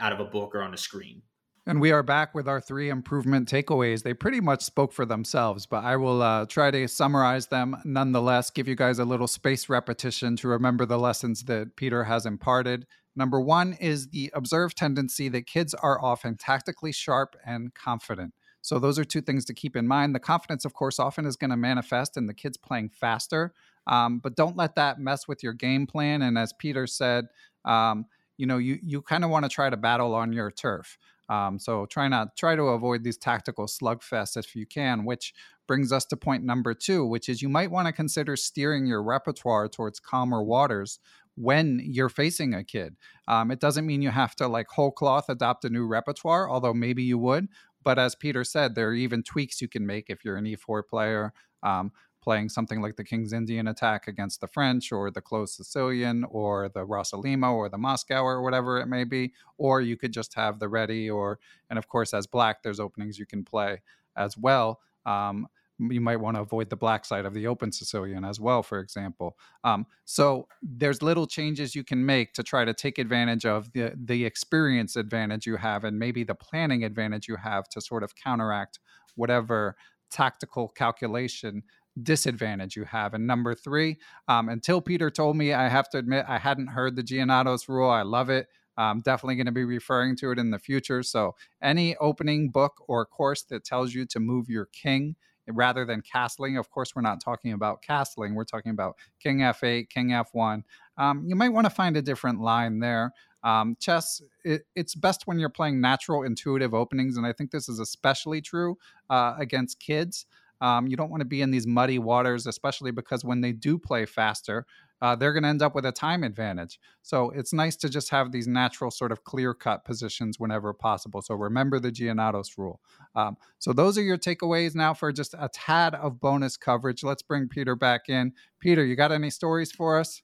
out 0.00 0.12
of 0.12 0.20
a 0.20 0.24
book 0.24 0.54
or 0.54 0.62
on 0.62 0.74
a 0.74 0.76
screen. 0.76 1.22
And 1.68 1.80
we 1.80 1.90
are 1.90 2.02
back 2.02 2.32
with 2.34 2.46
our 2.46 2.60
three 2.60 2.90
improvement 2.90 3.48
takeaways. 3.48 4.02
They 4.02 4.14
pretty 4.14 4.40
much 4.40 4.62
spoke 4.62 4.92
for 4.92 5.04
themselves, 5.04 5.66
but 5.66 5.82
I 5.82 5.96
will 5.96 6.22
uh, 6.22 6.46
try 6.46 6.70
to 6.70 6.86
summarize 6.86 7.48
them 7.48 7.76
nonetheless, 7.84 8.50
give 8.50 8.68
you 8.68 8.76
guys 8.76 9.00
a 9.00 9.04
little 9.04 9.26
space 9.26 9.68
repetition 9.68 10.36
to 10.36 10.48
remember 10.48 10.86
the 10.86 10.98
lessons 10.98 11.44
that 11.44 11.74
Peter 11.74 12.04
has 12.04 12.24
imparted. 12.24 12.86
Number 13.16 13.40
one 13.40 13.72
is 13.80 14.08
the 14.08 14.30
observed 14.34 14.76
tendency 14.76 15.28
that 15.30 15.46
kids 15.46 15.74
are 15.74 16.00
often 16.04 16.36
tactically 16.36 16.92
sharp 16.92 17.34
and 17.44 17.74
confident. 17.74 18.34
So, 18.62 18.78
those 18.80 18.98
are 18.98 19.04
two 19.04 19.20
things 19.20 19.44
to 19.46 19.54
keep 19.54 19.76
in 19.76 19.86
mind. 19.86 20.14
The 20.14 20.20
confidence, 20.20 20.64
of 20.64 20.74
course, 20.74 20.98
often 20.98 21.24
is 21.24 21.36
going 21.36 21.50
to 21.50 21.56
manifest 21.56 22.16
in 22.16 22.26
the 22.26 22.34
kids 22.34 22.56
playing 22.56 22.90
faster, 22.90 23.54
um, 23.86 24.18
but 24.18 24.36
don't 24.36 24.56
let 24.56 24.74
that 24.76 24.98
mess 24.98 25.28
with 25.28 25.42
your 25.42 25.52
game 25.52 25.86
plan. 25.86 26.22
And 26.22 26.38
as 26.38 26.52
Peter 26.52 26.86
said, 26.86 27.26
um, 27.64 28.06
you 28.36 28.46
know, 28.46 28.58
you 28.58 28.78
you 28.82 29.02
kind 29.02 29.24
of 29.24 29.30
want 29.30 29.44
to 29.44 29.48
try 29.48 29.70
to 29.70 29.76
battle 29.76 30.14
on 30.14 30.32
your 30.32 30.50
turf. 30.50 30.98
Um, 31.28 31.58
so 31.58 31.86
try 31.86 32.06
not 32.08 32.36
try 32.36 32.54
to 32.54 32.62
avoid 32.62 33.02
these 33.02 33.16
tactical 33.16 33.66
slugfests 33.66 34.36
if 34.36 34.54
you 34.54 34.66
can. 34.66 35.04
Which 35.04 35.34
brings 35.66 35.92
us 35.92 36.04
to 36.06 36.16
point 36.16 36.44
number 36.44 36.74
two, 36.74 37.04
which 37.04 37.28
is 37.28 37.42
you 37.42 37.48
might 37.48 37.70
want 37.70 37.86
to 37.86 37.92
consider 37.92 38.36
steering 38.36 38.86
your 38.86 39.02
repertoire 39.02 39.68
towards 39.68 39.98
calmer 39.98 40.42
waters 40.42 41.00
when 41.34 41.80
you're 41.84 42.08
facing 42.08 42.54
a 42.54 42.64
kid. 42.64 42.96
Um, 43.28 43.50
it 43.50 43.60
doesn't 43.60 43.86
mean 43.86 44.02
you 44.02 44.10
have 44.10 44.34
to 44.36 44.48
like 44.48 44.68
whole 44.68 44.92
cloth 44.92 45.28
adopt 45.28 45.64
a 45.64 45.70
new 45.70 45.86
repertoire, 45.86 46.48
although 46.48 46.74
maybe 46.74 47.02
you 47.02 47.18
would. 47.18 47.48
But 47.82 47.98
as 47.98 48.14
Peter 48.14 48.42
said, 48.42 48.74
there 48.74 48.88
are 48.88 48.94
even 48.94 49.22
tweaks 49.22 49.60
you 49.60 49.68
can 49.68 49.86
make 49.86 50.06
if 50.08 50.24
you're 50.24 50.36
an 50.36 50.44
E4 50.44 50.82
player. 50.88 51.32
Um, 51.62 51.92
playing 52.26 52.48
something 52.48 52.82
like 52.82 52.96
the 52.96 53.04
King's 53.04 53.32
Indian 53.32 53.68
attack 53.68 54.08
against 54.08 54.40
the 54.40 54.48
French 54.48 54.90
or 54.90 55.12
the 55.12 55.20
closed 55.20 55.54
Sicilian 55.54 56.24
or 56.28 56.68
the 56.68 56.84
Rossolimo 56.84 57.52
or 57.52 57.68
the 57.68 57.78
Moscow 57.78 58.22
or 58.22 58.42
whatever 58.42 58.80
it 58.80 58.86
may 58.86 59.04
be. 59.04 59.32
Or 59.58 59.80
you 59.80 59.96
could 59.96 60.12
just 60.12 60.34
have 60.34 60.58
the 60.58 60.66
Reti 60.66 61.08
or, 61.08 61.38
and 61.70 61.78
of 61.78 61.86
course, 61.86 62.12
as 62.12 62.26
black, 62.26 62.64
there's 62.64 62.80
openings 62.80 63.16
you 63.16 63.26
can 63.26 63.44
play 63.44 63.80
as 64.16 64.36
well. 64.36 64.80
Um, 65.06 65.46
you 65.78 66.00
might 66.00 66.16
want 66.16 66.36
to 66.36 66.40
avoid 66.40 66.68
the 66.68 66.76
black 66.76 67.04
side 67.04 67.26
of 67.26 67.34
the 67.34 67.46
open 67.46 67.70
Sicilian 67.70 68.24
as 68.24 68.40
well, 68.40 68.64
for 68.64 68.80
example. 68.80 69.36
Um, 69.62 69.86
so 70.04 70.48
there's 70.62 71.02
little 71.02 71.28
changes 71.28 71.76
you 71.76 71.84
can 71.84 72.04
make 72.04 72.32
to 72.32 72.42
try 72.42 72.64
to 72.64 72.74
take 72.74 72.98
advantage 72.98 73.44
of 73.46 73.70
the 73.72 73.92
the 73.94 74.24
experience 74.24 74.96
advantage 74.96 75.46
you 75.46 75.56
have 75.56 75.84
and 75.84 75.96
maybe 75.96 76.24
the 76.24 76.34
planning 76.34 76.82
advantage 76.82 77.28
you 77.28 77.36
have 77.36 77.68
to 77.68 77.80
sort 77.80 78.02
of 78.02 78.16
counteract 78.16 78.80
whatever 79.14 79.76
tactical 80.10 80.68
calculation 80.68 81.62
disadvantage 82.02 82.76
you 82.76 82.84
have. 82.84 83.14
And 83.14 83.26
number 83.26 83.54
three, 83.54 83.98
um, 84.28 84.48
until 84.48 84.80
Peter 84.80 85.10
told 85.10 85.36
me, 85.36 85.52
I 85.52 85.68
have 85.68 85.88
to 85.90 85.98
admit, 85.98 86.26
I 86.28 86.38
hadn't 86.38 86.68
heard 86.68 86.96
the 86.96 87.02
Giannatos 87.02 87.68
rule. 87.68 87.90
I 87.90 88.02
love 88.02 88.30
it. 88.30 88.48
I'm 88.78 89.00
definitely 89.00 89.36
going 89.36 89.46
to 89.46 89.52
be 89.52 89.64
referring 89.64 90.16
to 90.16 90.30
it 90.30 90.38
in 90.38 90.50
the 90.50 90.58
future. 90.58 91.02
So, 91.02 91.34
any 91.62 91.96
opening 91.96 92.50
book 92.50 92.82
or 92.88 93.06
course 93.06 93.42
that 93.44 93.64
tells 93.64 93.94
you 93.94 94.04
to 94.06 94.20
move 94.20 94.50
your 94.50 94.66
king 94.66 95.16
rather 95.48 95.84
than 95.84 96.02
castling, 96.02 96.58
of 96.58 96.70
course, 96.70 96.94
we're 96.94 97.02
not 97.02 97.22
talking 97.22 97.52
about 97.52 97.82
castling, 97.82 98.34
we're 98.34 98.44
talking 98.44 98.72
about 98.72 98.96
king 99.20 99.38
f8, 99.38 99.88
king 99.88 100.08
f1. 100.08 100.62
Um, 100.98 101.24
you 101.26 101.36
might 101.36 101.50
want 101.50 101.66
to 101.66 101.70
find 101.70 101.96
a 101.96 102.02
different 102.02 102.40
line 102.40 102.80
there. 102.80 103.12
Um, 103.42 103.76
chess, 103.80 104.20
it, 104.44 104.62
it's 104.74 104.94
best 104.94 105.26
when 105.26 105.38
you're 105.38 105.48
playing 105.48 105.80
natural, 105.80 106.24
intuitive 106.24 106.74
openings. 106.74 107.16
And 107.16 107.24
I 107.24 107.32
think 107.32 107.52
this 107.52 107.68
is 107.68 107.78
especially 107.78 108.40
true 108.40 108.76
uh, 109.08 109.36
against 109.38 109.78
kids. 109.78 110.26
Um, 110.60 110.86
you 110.86 110.96
don't 110.96 111.10
want 111.10 111.20
to 111.20 111.26
be 111.26 111.42
in 111.42 111.50
these 111.50 111.66
muddy 111.66 111.98
waters, 111.98 112.46
especially 112.46 112.90
because 112.90 113.24
when 113.24 113.40
they 113.40 113.52
do 113.52 113.78
play 113.78 114.06
faster, 114.06 114.66
uh, 115.02 115.14
they're 115.14 115.32
going 115.32 115.42
to 115.42 115.48
end 115.48 115.62
up 115.62 115.74
with 115.74 115.84
a 115.84 115.92
time 115.92 116.24
advantage. 116.24 116.80
So 117.02 117.30
it's 117.30 117.52
nice 117.52 117.76
to 117.76 117.88
just 117.88 118.10
have 118.10 118.32
these 118.32 118.46
natural, 118.46 118.90
sort 118.90 119.12
of 119.12 119.24
clear 119.24 119.52
cut 119.52 119.84
positions 119.84 120.40
whenever 120.40 120.72
possible. 120.72 121.20
So 121.20 121.34
remember 121.34 121.78
the 121.78 121.92
Giannatos 121.92 122.56
rule. 122.56 122.80
Um, 123.14 123.36
so 123.58 123.72
those 123.72 123.98
are 123.98 124.02
your 124.02 124.18
takeaways 124.18 124.74
now 124.74 124.94
for 124.94 125.12
just 125.12 125.34
a 125.34 125.50
tad 125.52 125.94
of 125.94 126.20
bonus 126.20 126.56
coverage. 126.56 127.04
Let's 127.04 127.22
bring 127.22 127.48
Peter 127.48 127.76
back 127.76 128.08
in. 128.08 128.32
Peter, 128.58 128.84
you 128.84 128.96
got 128.96 129.12
any 129.12 129.30
stories 129.30 129.70
for 129.70 129.98
us? 129.98 130.22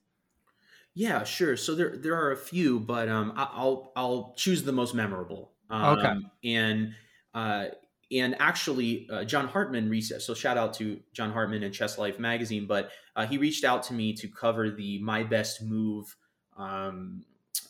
Yeah, 0.95 1.23
sure. 1.23 1.57
So 1.57 1.73
there 1.73 1.97
there 1.97 2.15
are 2.15 2.31
a 2.31 2.37
few, 2.37 2.79
but 2.79 3.09
um, 3.09 3.33
I'll 3.35 3.91
I'll 3.95 4.33
choose 4.37 4.61
the 4.63 4.71
most 4.71 4.93
memorable. 4.93 5.51
Um, 5.69 5.97
okay. 5.97 6.13
And 6.43 6.93
uh, 7.33 7.65
and 8.13 8.35
actually 8.39 9.07
uh, 9.11 9.23
John 9.23 9.47
Hartmann 9.47 9.89
reached 9.89 10.21
so 10.21 10.33
shout 10.33 10.57
out 10.57 10.73
to 10.75 10.99
John 11.13 11.31
Hartmann 11.31 11.63
and 11.63 11.73
chess 11.73 11.97
life 11.97 12.19
magazine 12.19 12.65
but 12.67 12.91
uh, 13.15 13.25
he 13.25 13.37
reached 13.37 13.63
out 13.63 13.83
to 13.83 13.93
me 13.93 14.13
to 14.13 14.27
cover 14.27 14.69
the 14.69 14.99
my 14.99 15.23
best 15.23 15.61
move 15.61 16.15
um, 16.57 17.23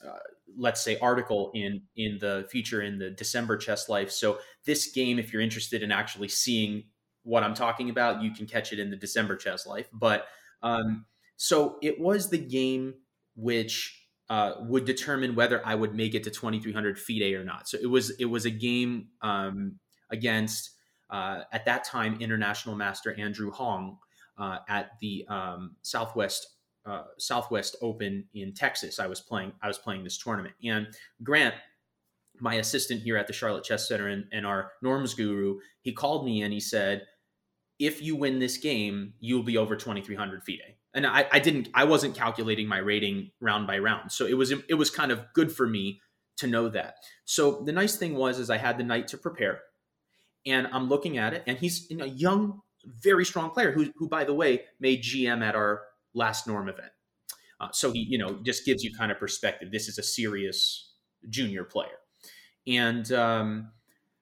uh, 0.06 0.18
let's 0.58 0.82
say 0.82 0.98
article 1.00 1.52
in 1.54 1.82
in 1.96 2.18
the 2.20 2.48
feature 2.52 2.82
in 2.82 3.00
the 3.00 3.10
december 3.10 3.58
chess 3.58 3.90
life 3.90 4.12
so 4.12 4.38
this 4.66 4.92
game 4.92 5.18
if 5.18 5.34
you're 5.34 5.42
interested 5.42 5.82
in 5.82 5.92
actually 5.92 6.28
seeing 6.28 6.84
what 7.24 7.42
i'm 7.42 7.56
talking 7.56 7.90
about 7.90 8.22
you 8.22 8.30
can 8.30 8.46
catch 8.46 8.72
it 8.72 8.78
in 8.78 8.92
the 8.92 8.96
december 8.96 9.36
chess 9.36 9.66
life 9.66 9.88
but 9.92 10.28
um, 10.62 11.06
so 11.38 11.78
it 11.82 12.00
was 12.00 12.30
the 12.30 12.38
game 12.38 12.94
which 13.36 14.00
uh, 14.30 14.54
would 14.62 14.86
determine 14.86 15.36
whether 15.36 15.66
I 15.66 15.76
would 15.76 15.94
make 15.94 16.16
it 16.16 16.24
to 16.24 16.32
2300 16.32 16.98
FIDE 16.98 17.34
or 17.34 17.44
not. 17.44 17.68
So 17.68 17.78
it 17.82 17.88
was 17.88 18.12
it 18.12 18.26
was 18.26 18.46
a 18.46 18.50
game 18.50 19.10
um, 19.22 19.80
against 20.14 20.70
uh, 21.10 21.42
at 21.52 21.66
that 21.66 21.84
time 21.84 22.18
international 22.22 22.76
master 22.76 23.14
Andrew 23.20 23.52
Hong 23.52 23.98
uh, 24.38 24.60
at 24.70 24.92
the 25.02 25.26
um, 25.28 25.76
Southwest 25.82 26.48
uh, 26.86 27.04
Southwest 27.18 27.76
Open 27.82 28.26
in 28.34 28.54
Texas. 28.54 29.00
I 29.00 29.08
was 29.08 29.20
playing 29.20 29.52
I 29.62 29.68
was 29.68 29.78
playing 29.78 30.04
this 30.04 30.18
tournament, 30.18 30.56
and 30.64 30.88
Grant, 31.24 31.56
my 32.40 32.56
assistant 32.56 33.02
here 33.02 33.18
at 33.18 33.28
the 33.28 33.34
Charlotte 33.34 33.64
Chess 33.64 33.88
Center 33.88 34.08
and, 34.08 34.26
and 34.32 34.46
our 34.46 34.72
norms 34.82 35.14
guru, 35.14 35.60
he 35.82 35.94
called 35.94 36.26
me 36.26 36.42
and 36.42 36.54
he 36.54 36.60
said, 36.60 37.04
"If 37.80 38.02
you 38.02 38.16
win 38.16 38.40
this 38.40 38.58
game, 38.58 39.14
you'll 39.20 39.44
be 39.44 39.58
over 39.58 39.76
2300 39.76 40.44
FIDE." 40.44 40.76
And 40.96 41.08
I, 41.08 41.26
I 41.32 41.40
didn't 41.40 41.70
I 41.74 41.86
wasn't 41.86 42.16
calculating 42.16 42.68
my 42.68 42.80
rating 42.80 43.32
round 43.40 43.68
by 43.68 43.80
round, 43.80 44.12
so 44.12 44.26
it 44.26 44.38
was 44.38 44.52
it 44.52 44.76
was 44.76 44.90
kind 44.90 45.12
of 45.12 45.26
good 45.34 45.52
for 45.52 45.68
me 45.68 46.02
to 46.38 46.48
know 46.48 46.70
that. 46.70 46.96
So 47.26 47.62
the 47.64 47.72
nice 47.72 47.96
thing 47.96 48.16
was 48.16 48.40
is 48.40 48.50
I 48.50 48.58
had 48.58 48.78
the 48.78 48.84
night 48.84 49.08
to 49.10 49.18
prepare 49.18 49.62
and 50.46 50.68
I'm 50.72 50.90
looking 50.90 51.18
at 51.18 51.34
it, 51.34 51.44
and 51.48 51.58
he's 51.58 51.90
a 51.92 52.08
young, 52.08 52.62
very 52.86 53.26
strong 53.26 53.52
player 53.52 53.72
who, 53.72 53.92
who 53.96 54.08
by 54.08 54.24
the 54.24 54.34
way, 54.34 54.62
made 54.80 55.04
GM 55.04 55.42
at 55.44 55.56
our 55.56 55.84
last 56.14 56.48
Norm 56.48 56.70
event. 56.70 56.92
Uh, 57.60 57.70
so 57.72 57.92
he, 57.92 58.00
you 58.00 58.18
know, 58.18 58.40
just 58.44 58.66
gives 58.66 58.84
you 58.84 58.94
kind 58.94 59.12
of 59.12 59.20
perspective. 59.20 59.72
This 59.72 59.88
is 59.88 59.98
a 59.98 60.04
serious 60.04 60.92
junior 61.30 61.64
player, 61.64 62.00
and 62.68 63.12
um, 63.12 63.72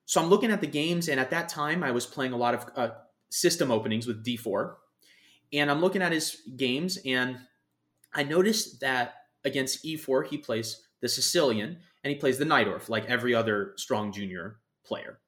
so 0.04 0.22
I'm 0.22 0.28
looking 0.28 0.50
at 0.50 0.60
the 0.60 0.66
games, 0.66 1.08
and 1.08 1.18
at 1.18 1.30
that 1.30 1.48
time 1.48 1.82
I 1.82 1.90
was 1.90 2.06
playing 2.06 2.32
a 2.32 2.36
lot 2.36 2.54
of 2.54 2.66
uh, 2.76 2.90
system 3.30 3.70
openings 3.70 4.06
with 4.06 4.24
D4, 4.24 4.74
and 5.52 5.70
I'm 5.70 5.80
looking 5.80 6.02
at 6.02 6.12
his 6.12 6.42
games, 6.56 6.98
and 7.04 7.38
I 8.14 8.22
noticed 8.22 8.80
that 8.80 9.14
against 9.44 9.84
E4 9.84 10.26
he 10.26 10.38
plays 10.38 10.86
the 11.00 11.08
Sicilian 11.08 11.78
and 12.04 12.12
he 12.12 12.18
plays 12.18 12.38
the 12.38 12.44
Najdorf 12.44 12.88
like 12.88 13.06
every 13.06 13.34
other 13.34 13.74
strong 13.76 14.12
junior 14.12 14.58
player, 14.84 15.18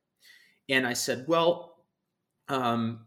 and 0.68 0.86
I 0.86 0.92
said, 0.92 1.26
well, 1.28 1.76
um, 2.48 3.06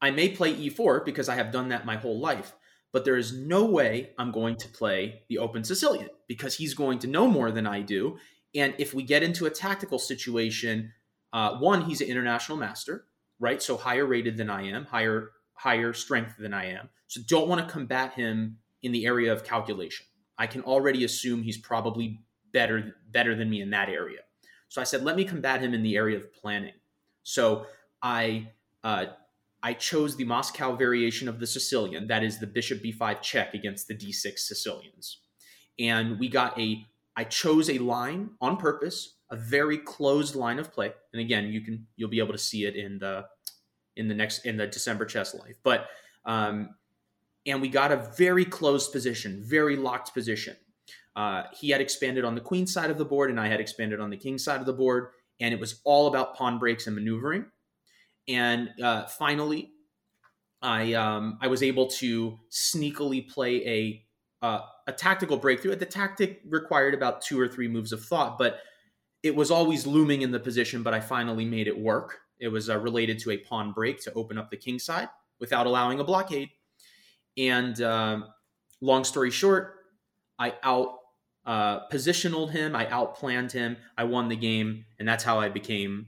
I 0.00 0.10
may 0.10 0.30
play 0.30 0.54
E4 0.54 1.04
because 1.04 1.28
I 1.28 1.34
have 1.34 1.52
done 1.52 1.68
that 1.68 1.84
my 1.84 1.96
whole 1.96 2.18
life, 2.18 2.54
but 2.92 3.04
there 3.04 3.16
is 3.16 3.32
no 3.36 3.64
way 3.64 4.10
I'm 4.18 4.32
going 4.32 4.56
to 4.56 4.68
play 4.68 5.22
the 5.28 5.38
open 5.38 5.64
Sicilian 5.64 6.08
because 6.26 6.56
he's 6.56 6.74
going 6.74 6.98
to 7.00 7.06
know 7.06 7.28
more 7.28 7.50
than 7.50 7.66
I 7.66 7.80
do. 7.80 8.18
And 8.54 8.74
if 8.78 8.94
we 8.94 9.02
get 9.02 9.22
into 9.22 9.46
a 9.46 9.50
tactical 9.50 9.98
situation, 9.98 10.92
uh, 11.32 11.56
one, 11.58 11.82
he's 11.82 12.00
an 12.00 12.08
international 12.08 12.58
master, 12.58 13.06
right? 13.38 13.62
So 13.62 13.76
higher 13.76 14.06
rated 14.06 14.36
than 14.36 14.50
I 14.50 14.62
am, 14.68 14.86
higher 14.86 15.30
higher 15.54 15.92
strength 15.92 16.36
than 16.38 16.54
I 16.54 16.72
am. 16.72 16.88
So 17.06 17.20
don't 17.26 17.46
want 17.46 17.66
to 17.66 17.70
combat 17.70 18.14
him 18.14 18.56
in 18.82 18.92
the 18.92 19.04
area 19.04 19.30
of 19.30 19.44
calculation. 19.44 20.06
I 20.38 20.46
can 20.46 20.62
already 20.62 21.04
assume 21.04 21.42
he's 21.42 21.58
probably 21.58 22.20
better 22.52 22.96
better 23.10 23.34
than 23.34 23.50
me 23.50 23.60
in 23.60 23.70
that 23.70 23.88
area. 23.88 24.20
So 24.70 24.80
I 24.80 24.84
said, 24.84 25.04
let 25.04 25.16
me 25.16 25.24
combat 25.24 25.60
him 25.60 25.74
in 25.74 25.82
the 25.82 25.96
area 25.96 26.16
of 26.16 26.32
planning. 26.32 26.72
So 27.22 27.66
I 28.02 28.48
uh, 28.82 29.06
I 29.62 29.74
chose 29.74 30.16
the 30.16 30.24
Moscow 30.24 30.74
variation 30.74 31.28
of 31.28 31.38
the 31.38 31.46
Sicilian, 31.46 32.06
that 32.06 32.22
is 32.22 32.38
the 32.38 32.46
bishop 32.46 32.82
b5 32.82 33.20
check 33.20 33.54
against 33.54 33.88
the 33.88 33.94
d6 33.94 34.38
Sicilians. 34.38 35.18
And 35.78 36.18
we 36.18 36.28
got 36.28 36.58
a, 36.58 36.86
I 37.16 37.24
chose 37.24 37.68
a 37.68 37.78
line 37.78 38.30
on 38.40 38.56
purpose, 38.56 39.16
a 39.30 39.36
very 39.36 39.78
closed 39.78 40.34
line 40.34 40.58
of 40.58 40.72
play. 40.72 40.92
And 41.12 41.20
again, 41.20 41.48
you 41.48 41.60
can, 41.60 41.86
you'll 41.96 42.10
be 42.10 42.20
able 42.20 42.32
to 42.32 42.38
see 42.38 42.64
it 42.64 42.76
in 42.76 42.98
the, 42.98 43.26
in 43.96 44.08
the 44.08 44.14
next, 44.14 44.46
in 44.46 44.56
the 44.56 44.66
December 44.66 45.04
chess 45.04 45.34
life. 45.34 45.56
But, 45.62 45.88
um, 46.24 46.70
and 47.46 47.60
we 47.60 47.68
got 47.68 47.92
a 47.92 48.10
very 48.16 48.44
closed 48.44 48.92
position, 48.92 49.42
very 49.44 49.76
locked 49.76 50.14
position. 50.14 50.56
Uh, 51.20 51.44
he 51.52 51.70
had 51.70 51.80
expanded 51.80 52.24
on 52.24 52.34
the 52.34 52.40
queen 52.40 52.66
side 52.66 52.90
of 52.90 52.98
the 52.98 53.04
board, 53.04 53.30
and 53.30 53.38
I 53.38 53.48
had 53.48 53.60
expanded 53.60 54.00
on 54.00 54.10
the 54.10 54.16
king 54.16 54.38
side 54.38 54.60
of 54.60 54.66
the 54.66 54.72
board. 54.72 55.08
And 55.40 55.52
it 55.54 55.60
was 55.60 55.80
all 55.84 56.06
about 56.06 56.34
pawn 56.36 56.58
breaks 56.58 56.86
and 56.86 56.94
maneuvering 56.94 57.46
and 58.30 58.70
uh, 58.82 59.06
finally, 59.06 59.72
I 60.62 60.92
um, 60.94 61.38
I 61.40 61.48
was 61.48 61.62
able 61.62 61.88
to 61.88 62.38
sneakily 62.50 63.28
play 63.28 63.66
a 63.66 64.06
uh, 64.46 64.60
a 64.86 64.92
tactical 64.92 65.36
breakthrough. 65.36 65.74
The 65.74 65.86
tactic 65.86 66.40
required 66.48 66.94
about 66.94 67.22
two 67.22 67.40
or 67.40 67.48
three 67.48 67.68
moves 67.68 67.92
of 67.92 68.04
thought, 68.04 68.38
but 68.38 68.60
it 69.22 69.34
was 69.34 69.50
always 69.50 69.86
looming 69.86 70.22
in 70.22 70.30
the 70.30 70.40
position. 70.40 70.82
But 70.82 70.94
I 70.94 71.00
finally 71.00 71.44
made 71.44 71.66
it 71.66 71.78
work. 71.78 72.18
It 72.38 72.48
was 72.48 72.70
uh, 72.70 72.78
related 72.78 73.18
to 73.20 73.32
a 73.32 73.38
pawn 73.38 73.72
break 73.72 74.00
to 74.04 74.12
open 74.14 74.38
up 74.38 74.50
the 74.50 74.56
king 74.56 74.78
side 74.78 75.08
without 75.40 75.66
allowing 75.66 76.00
a 76.00 76.04
blockade. 76.04 76.50
And 77.36 77.80
um, 77.82 78.26
long 78.80 79.04
story 79.04 79.30
short, 79.30 79.76
I 80.38 80.54
out 80.62 80.99
uh, 81.50 81.80
positioned 81.90 82.50
him, 82.50 82.76
I 82.76 82.86
outplanned 82.86 83.52
him, 83.52 83.76
I 83.98 84.04
won 84.04 84.28
the 84.28 84.36
game, 84.36 84.84
and 84.98 85.08
that's 85.08 85.24
how 85.24 85.40
I 85.40 85.48
became 85.48 86.06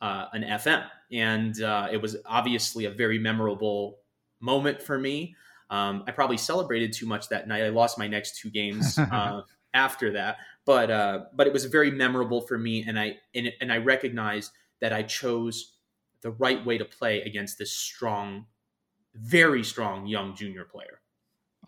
uh, 0.00 0.26
an 0.32 0.42
FM 0.42 0.84
and 1.14 1.62
uh, 1.62 1.88
it 1.90 2.02
was 2.02 2.16
obviously 2.26 2.86
a 2.86 2.90
very 2.90 3.18
memorable 3.18 4.00
moment 4.40 4.82
for 4.82 4.98
me. 4.98 5.36
Um, 5.70 6.04
I 6.06 6.10
probably 6.10 6.36
celebrated 6.36 6.92
too 6.92 7.06
much 7.06 7.28
that 7.28 7.48
night. 7.48 7.62
I 7.62 7.68
lost 7.68 7.98
my 7.98 8.08
next 8.08 8.38
two 8.38 8.50
games 8.50 8.98
uh, 9.12 9.42
after 9.72 10.12
that, 10.12 10.38
but 10.64 10.90
uh, 10.90 11.20
but 11.32 11.46
it 11.46 11.52
was 11.52 11.64
very 11.66 11.90
memorable 11.90 12.40
for 12.40 12.58
me, 12.58 12.84
and 12.86 12.98
I 12.98 13.18
and, 13.34 13.52
and 13.60 13.72
I 13.72 13.78
recognized 13.78 14.50
that 14.80 14.92
I 14.92 15.02
chose 15.02 15.76
the 16.20 16.32
right 16.32 16.64
way 16.64 16.78
to 16.78 16.84
play 16.84 17.22
against 17.22 17.58
this 17.58 17.72
strong, 17.72 18.46
very 19.14 19.62
strong 19.62 20.06
young 20.06 20.34
junior 20.34 20.64
player 20.64 21.00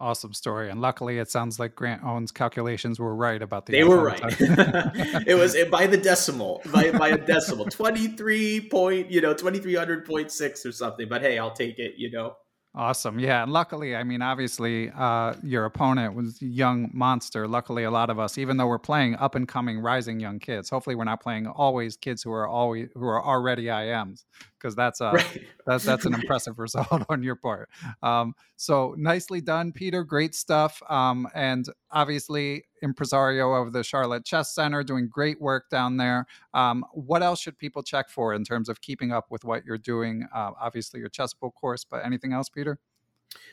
awesome 0.00 0.32
story. 0.32 0.70
And 0.70 0.80
luckily, 0.80 1.18
it 1.18 1.30
sounds 1.30 1.58
like 1.58 1.74
Grant 1.74 2.02
Oen's 2.04 2.32
calculations 2.32 2.98
were 2.98 3.14
right 3.14 3.40
about 3.40 3.66
the. 3.66 3.72
They 3.72 3.84
were 3.84 4.02
right. 4.02 4.20
it 4.40 5.38
was 5.38 5.56
by 5.70 5.86
the 5.86 5.96
decimal, 5.96 6.62
by, 6.72 6.90
by 6.92 7.08
a 7.08 7.18
decimal, 7.18 7.64
twenty 7.70 8.08
three 8.08 8.60
point, 8.68 9.10
you 9.10 9.20
know, 9.20 9.34
twenty 9.34 9.58
three 9.58 9.74
hundred 9.74 10.04
point 10.04 10.30
six 10.30 10.64
or 10.64 10.72
something. 10.72 11.08
But 11.08 11.22
hey, 11.22 11.38
I'll 11.38 11.54
take 11.54 11.78
it. 11.78 11.94
You 11.96 12.10
know. 12.10 12.36
Awesome. 12.76 13.18
Yeah. 13.18 13.42
And 13.42 13.50
luckily, 13.50 13.96
I 13.96 14.04
mean, 14.04 14.20
obviously, 14.20 14.90
uh, 14.90 15.32
your 15.42 15.64
opponent 15.64 16.14
was 16.14 16.42
young 16.42 16.90
monster. 16.92 17.48
Luckily, 17.48 17.84
a 17.84 17.90
lot 17.90 18.10
of 18.10 18.18
us, 18.18 18.36
even 18.36 18.58
though 18.58 18.66
we're 18.66 18.78
playing 18.78 19.14
up 19.16 19.34
and 19.34 19.48
coming, 19.48 19.78
rising 19.80 20.20
young 20.20 20.38
kids, 20.38 20.68
hopefully, 20.68 20.94
we're 20.94 21.04
not 21.04 21.22
playing 21.22 21.46
always 21.46 21.96
kids 21.96 22.22
who 22.22 22.32
are 22.32 22.46
always 22.46 22.90
who 22.92 23.06
are 23.06 23.24
already 23.24 23.64
IMs 23.64 24.24
because 24.58 24.74
that's 24.74 25.00
a 25.00 25.12
right. 25.12 25.44
that's 25.66 25.84
that's 25.84 26.04
an 26.06 26.14
impressive 26.20 26.58
result 26.58 27.04
on 27.08 27.22
your 27.22 27.36
part. 27.36 27.68
Um, 28.02 28.34
so 28.56 28.94
nicely 28.96 29.40
done, 29.40 29.72
Peter. 29.72 30.04
Great 30.04 30.34
stuff. 30.34 30.82
Um, 30.88 31.28
and 31.34 31.66
obviously, 31.90 32.64
impresario 32.82 33.52
of 33.52 33.72
the 33.72 33.82
Charlotte 33.82 34.24
Chess 34.24 34.54
Center, 34.54 34.82
doing 34.82 35.08
great 35.08 35.40
work 35.40 35.70
down 35.70 35.96
there. 35.96 36.26
Um, 36.54 36.84
what 36.92 37.22
else 37.22 37.40
should 37.40 37.58
people 37.58 37.82
check 37.82 38.08
for 38.08 38.34
in 38.34 38.44
terms 38.44 38.68
of 38.68 38.80
keeping 38.80 39.12
up 39.12 39.26
with 39.30 39.44
what 39.44 39.64
you're 39.64 39.78
doing? 39.78 40.26
Uh, 40.34 40.52
obviously, 40.60 41.00
your 41.00 41.10
chessable 41.10 41.52
course, 41.54 41.84
but 41.84 42.04
anything 42.04 42.32
else, 42.32 42.48
Peter? 42.48 42.78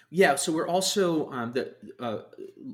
Yeah, 0.09 0.35
so 0.35 0.51
we're 0.51 0.67
also 0.67 1.31
um, 1.31 1.53
the 1.53 1.73
uh, 1.99 2.19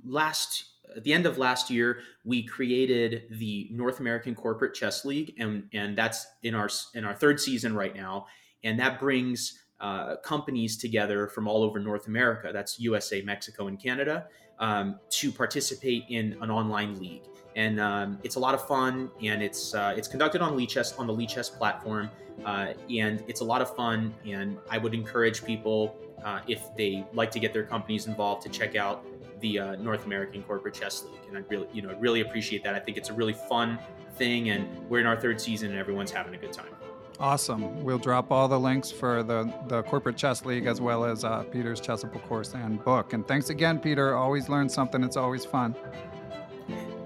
last 0.06 0.66
at 0.96 1.04
the 1.04 1.14
end 1.14 1.26
of 1.26 1.38
last 1.38 1.70
year 1.70 2.00
we 2.24 2.44
created 2.44 3.24
the 3.32 3.68
North 3.72 4.00
American 4.00 4.36
Corporate 4.36 4.74
Chess 4.74 5.06
League, 5.06 5.36
and 5.40 5.64
and 5.74 5.98
that's 5.98 6.28
in 6.44 6.56
our 6.56 6.70
in 6.94 7.06
our 7.06 7.14
third 7.14 7.40
season 7.40 7.76
right 7.76 7.96
now, 7.96 8.28
and 8.64 8.80
that 8.80 9.00
brings 9.00 9.60
uh, 9.80 10.18
companies 10.18 10.78
together 10.78 11.28
from 11.28 11.48
all 11.48 11.64
over 11.64 11.80
North 11.80 12.08
America. 12.08 12.52
That's 12.52 12.80
USA, 12.80 13.22
Mexico, 13.22 13.68
and 13.68 13.82
Canada 13.82 14.28
um, 14.60 15.00
to 15.10 15.32
participate 15.32 16.04
in 16.10 16.38
an 16.42 16.52
online 16.52 17.00
league. 17.00 17.24
And 17.56 17.80
um, 17.80 18.20
it's 18.24 18.36
a 18.36 18.40
lot 18.40 18.54
of 18.54 18.66
fun, 18.68 19.10
and 19.24 19.42
it's 19.42 19.74
uh, 19.74 19.94
it's 19.98 20.08
conducted 20.08 20.42
on 20.42 20.58
Lichess 20.58 20.98
on 21.00 21.08
the 21.08 21.14
Lichess 21.14 21.52
platform, 21.52 22.10
uh, 22.46 22.74
and 22.90 23.24
it's 23.28 23.42
a 23.42 23.46
lot 23.46 23.62
of 23.62 23.76
fun. 23.76 24.14
And 24.26 24.58
I 24.70 24.78
would 24.78 24.94
encourage 24.94 25.44
people 25.44 25.98
uh, 26.24 26.42
if 26.48 26.76
they 26.76 27.06
like 27.14 27.32
to 27.32 27.40
get 27.40 27.54
their 27.54 27.64
companies 27.64 28.08
involved 28.08 28.44
to 28.44 28.50
check 28.50 28.76
out 28.76 29.06
the 29.40 29.60
uh, 29.60 29.76
North 29.76 30.06
American 30.06 30.44
Corporate 30.44 30.74
Chess 30.74 31.04
League. 31.04 31.22
And 31.28 31.38
I 31.38 31.42
really, 31.50 31.68
you 31.74 31.82
know, 31.82 31.96
really 32.00 32.22
appreciate 32.22 32.64
that. 32.64 32.76
I 32.76 32.80
think 32.80 32.98
it's 32.98 33.10
a 33.10 33.14
really 33.14 33.34
fun 33.34 33.80
thing, 34.16 34.50
and 34.50 34.68
we're 34.90 35.00
in 35.00 35.06
our 35.06 35.20
third 35.20 35.40
season, 35.40 35.72
and 35.72 35.80
everyone's 35.80 36.12
having 36.12 36.34
a 36.34 36.38
good 36.38 36.54
time. 36.54 36.76
Awesome. 37.20 37.84
We'll 37.84 37.98
drop 37.98 38.32
all 38.32 38.48
the 38.48 38.60
links 38.60 38.92
for 38.92 39.24
the, 39.24 39.54
the 39.68 39.84
Corporate 39.84 40.16
Chess 40.16 40.46
League 40.46 40.66
as 40.66 40.80
well 40.80 41.04
as 41.04 41.26
uh, 41.26 41.44
Peter's 41.52 41.82
Chessable 41.82 42.22
course 42.24 42.54
and 42.54 42.82
book. 42.86 43.12
And 43.12 43.28
thanks 43.28 43.50
again, 43.50 43.78
Peter. 43.78 44.16
Always 44.16 44.48
learn 44.48 44.70
something. 44.70 45.04
It's 45.04 45.18
always 45.18 45.44
fun. 45.44 45.76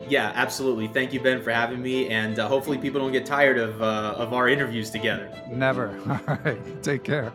Yeah, 0.07 0.31
absolutely. 0.35 0.87
Thank 0.87 1.13
you, 1.13 1.19
Ben, 1.19 1.41
for 1.41 1.51
having 1.51 1.81
me. 1.81 2.09
And 2.09 2.37
uh, 2.37 2.47
hopefully, 2.47 2.77
people 2.77 3.01
don't 3.01 3.11
get 3.11 3.25
tired 3.25 3.57
of, 3.57 3.81
uh, 3.81 4.13
of 4.17 4.33
our 4.33 4.47
interviews 4.47 4.91
together. 4.91 5.31
Never. 5.49 5.89
All 6.27 6.37
right. 6.43 6.83
Take 6.83 7.03
care. 7.03 7.33